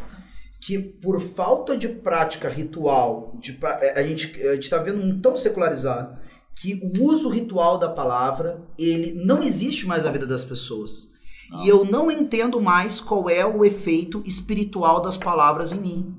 [0.60, 5.18] Que por falta de prática ritual, de, é, a, gente, a gente tá vendo um
[5.18, 6.18] tão secularizado
[6.60, 11.08] que o uso ritual da palavra, ele não existe mais na vida das pessoas.
[11.64, 16.16] E eu não entendo mais qual é o efeito espiritual das palavras em mim.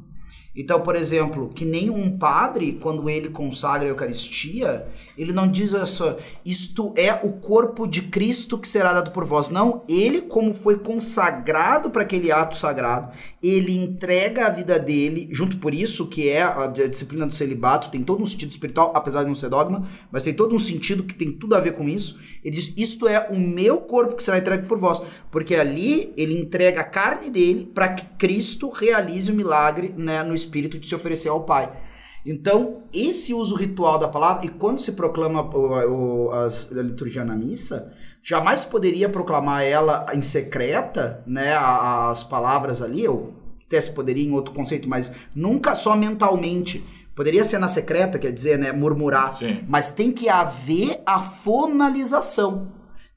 [0.54, 4.86] Então, por exemplo, que nem um padre, quando ele consagra a Eucaristia,
[5.18, 9.50] ele não diz só, isto é o corpo de Cristo que será dado por vós.
[9.50, 15.58] Não, ele, como foi consagrado para aquele ato sagrado, ele entrega a vida dele, junto
[15.58, 19.30] por isso, que é a disciplina do celibato, tem todo um sentido espiritual, apesar de
[19.30, 22.20] não ser dogma, mas tem todo um sentido que tem tudo a ver com isso.
[22.44, 25.02] Ele diz: Isto é o meu corpo que será entregue por vós.
[25.30, 30.36] Porque ali ele entrega a carne dele para que Cristo realize o milagre né, no
[30.42, 31.72] espírito de se oferecer ao Pai.
[32.26, 37.26] Então, esse uso ritual da palavra, e quando se proclama o, o, as, a liturgia
[37.26, 43.34] na missa, jamais poderia proclamar ela em secreta, né, as palavras ali, ou
[43.66, 46.86] até se poderia em outro conceito, mas nunca só mentalmente.
[47.16, 49.64] Poderia ser na secreta, quer dizer, né, murmurar, Sim.
[49.68, 52.72] mas tem que haver a fonalização.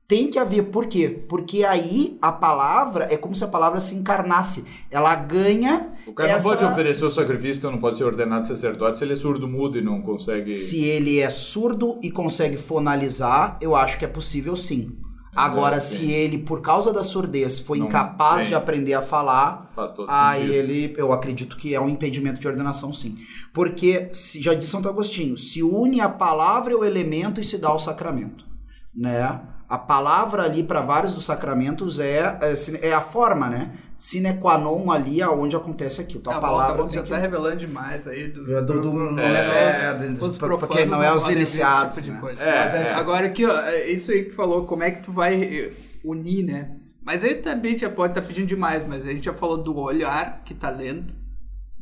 [0.07, 1.25] Tem que haver, por quê?
[1.29, 4.65] Porque aí a palavra é como se a palavra se encarnasse.
[4.91, 5.93] Ela ganha.
[6.07, 6.49] O cara essa...
[6.49, 9.49] não pode oferecer o sacrifício, então não pode ser ordenado sacerdote se ele é surdo
[9.49, 10.53] mudo e não consegue.
[10.53, 14.97] Se ele é surdo e consegue fonalizar, eu acho que é possível sim.
[15.37, 15.97] Agora, sim.
[16.07, 18.51] se ele, por causa da surdez, foi Não incapaz tem.
[18.51, 19.73] de aprender a falar,
[20.07, 20.55] aí sentido.
[20.55, 23.17] ele, eu acredito que é um impedimento de ordenação, sim.
[23.53, 27.59] Porque, se- já disse Santo Agostinho, se une a palavra e o elemento e se
[27.59, 28.47] dá o sacramento,
[28.95, 29.41] né?
[29.69, 33.73] A palavra ali para vários dos sacramentos é, é, é a forma, né?
[33.97, 36.21] Sine qua non ali aonde acontece aquilo.
[36.21, 37.11] Então, Tá a bom, palavra tá bom, tem já que...
[37.11, 38.57] tá revelando demais aí do.
[38.57, 42.35] É do- do- é, é, é, do- os porque não é os iniciados, tipo né?
[42.41, 42.95] É, Mas é, é.
[42.95, 45.71] agora aqui, ó, é isso aí que tu falou, como é que tu vai eh,
[46.05, 46.71] unir, né?
[47.03, 50.43] Mas aí também já pode estar pedindo demais, mas a gente já falou do olhar
[50.45, 51.13] que tá lendo,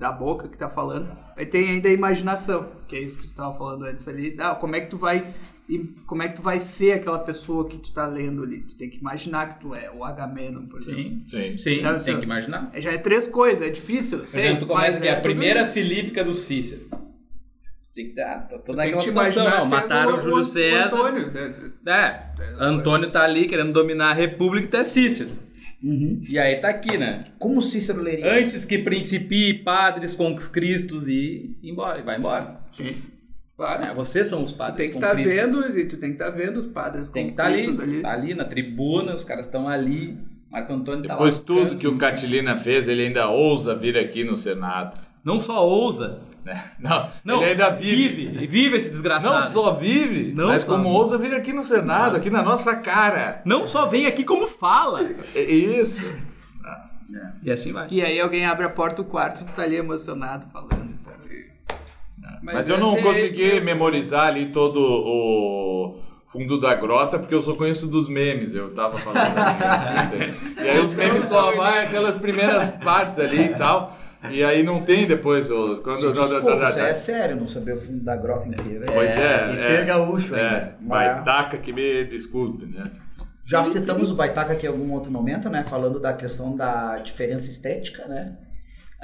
[0.02, 1.08] da boca que tá falando.
[1.36, 4.36] Aí tem ainda a imaginação, que é isso que tu tava falando antes ali.
[4.40, 5.32] Ah, como é que tu vai
[5.68, 8.62] e como é que tu vai ser aquela pessoa que tu tá lendo ali?
[8.62, 11.02] Tu tem que imaginar que tu é o Agamenon, por exemplo.
[11.02, 11.24] Sim.
[11.30, 11.56] Sim.
[11.56, 12.68] Sim, Então, tem assim, que imaginar.
[12.72, 15.12] É, Já é três coisas, é difícil, Por sei, exemplo, tu começa mas aqui, é
[15.12, 15.72] a primeira isso.
[15.72, 16.82] filípica do Cícero.
[17.94, 20.86] Tem que dar, tá toda aquela que situação, não, mataram o- Júlio o César.
[20.96, 21.54] Antônio, né?
[21.86, 25.30] É, Antônio tá ali querendo dominar a república e é Cícero.
[25.82, 26.20] Uhum.
[26.28, 27.20] E aí tá aqui, né?
[27.38, 28.48] Como Cícero leria isso?
[28.50, 32.60] Antes que principie padres com Cristos e embora, e vai embora.
[32.70, 32.94] Sim.
[33.56, 33.84] Claro.
[33.84, 35.34] É, vocês são os Tu padres tem que com estar Cristos.
[35.62, 37.80] vendo, e tu tem que estar vendo os padres Tem que com estar ali, Cristos
[37.80, 38.06] ali.
[38.06, 40.16] ali na tribuna, os caras estão ali.
[40.50, 41.40] Marco Antônio tá Depois lá.
[41.40, 41.76] no tudo canto.
[41.78, 45.00] que o Catilina fez, ele ainda ousa vir aqui no Senado.
[45.24, 46.20] Não só ousa?
[46.78, 48.26] Não, não, ele ainda vive.
[48.26, 49.32] vive, vive esse desgraçado.
[49.34, 50.96] Não só vive, Não mas só como vive.
[50.96, 53.40] ousa vir aqui no Senado, aqui na nossa cara.
[53.44, 55.08] Não só vem aqui como fala.
[55.34, 56.12] É Isso.
[57.42, 57.86] E assim vai.
[57.90, 60.90] E aí alguém abre a porta do quarto, tu tá ali emocionado falando.
[61.00, 61.46] Então, e-
[62.42, 67.54] Mas, eu não esse consegui memorizar ali todo o fundo da grota, porque eu só
[67.54, 69.36] conheço dos memes, eu tava falando.
[69.38, 70.34] ali,
[70.64, 73.96] e aí os memes só vai aquelas primeiras partes ali e tal.
[74.30, 75.78] E aí não tem depois o.
[75.78, 78.86] Quando, Desculpa, isso é sério, não saber o fundo da grota inteira.
[78.86, 79.48] Pois é.
[79.48, 80.76] E é, ser gaúcho é, ainda.
[80.80, 82.84] Baitaca que me desculpe, né?
[83.44, 85.64] Já citamos o Baitaca aqui em algum outro momento, né?
[85.64, 88.36] Falando da questão da diferença estética, né?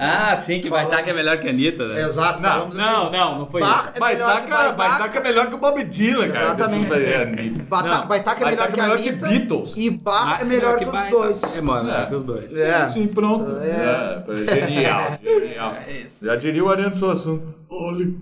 [0.00, 2.02] Ah, sim, que que é melhor que a Anitta, né?
[2.02, 3.16] Exato, Não, falamos Não, assim.
[3.16, 3.96] não, não foi Bach isso.
[3.96, 4.72] é melhor que Baitaca, Baitaca.
[4.76, 6.44] Baitaca é melhor que o Bob Dylan, cara.
[6.44, 6.92] Exatamente.
[6.92, 9.26] É, Não, Baitaca é melhor Baitaca que é a melhor que Anitta.
[9.28, 9.76] Beatles.
[9.76, 11.10] E Bach é melhor que os Baita.
[11.10, 11.56] dois.
[11.56, 12.02] É, mano, É.
[12.02, 12.56] é que os dois.
[12.56, 12.90] É.
[12.90, 13.56] Sim, pronto.
[13.58, 14.24] É.
[14.28, 15.72] É, genial, genial.
[15.74, 16.24] É isso.
[16.26, 17.42] Já diria o Ariano Suassuna.
[17.68, 18.16] Olhe,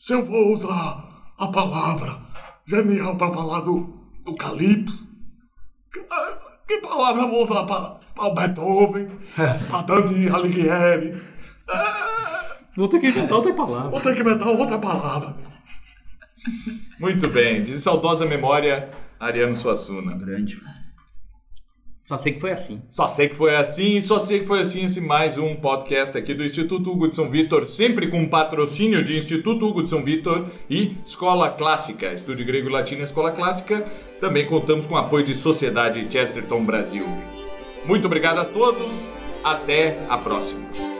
[0.00, 1.04] se eu vou usar
[1.38, 2.16] a palavra
[2.66, 3.88] genial para falar do,
[4.24, 5.06] do Calypso,
[5.92, 6.00] que,
[6.66, 11.22] que palavra eu vou usar para o Beethoven, para Dante Alighieri?
[12.76, 13.90] Vou ter que inventar outra palavra.
[13.90, 15.36] Vou ter que inventar outra palavra.
[16.98, 20.16] Muito bem, de saudosa memória, Ariano Suassuna.
[20.16, 20.60] Grande.
[22.10, 22.82] Só sei que foi assim.
[22.90, 26.18] Só sei que foi assim, e só sei que foi assim esse mais um podcast
[26.18, 30.02] aqui do Instituto Hugo de São Vitor, sempre com patrocínio de Instituto Hugo de São
[30.02, 33.80] Vitor e Escola Clássica, Estúdio Grego e Latino e Escola Clássica.
[34.20, 37.06] Também contamos com o apoio de Sociedade Chesterton Brasil.
[37.84, 39.04] Muito obrigado a todos,
[39.42, 40.99] até a próxima.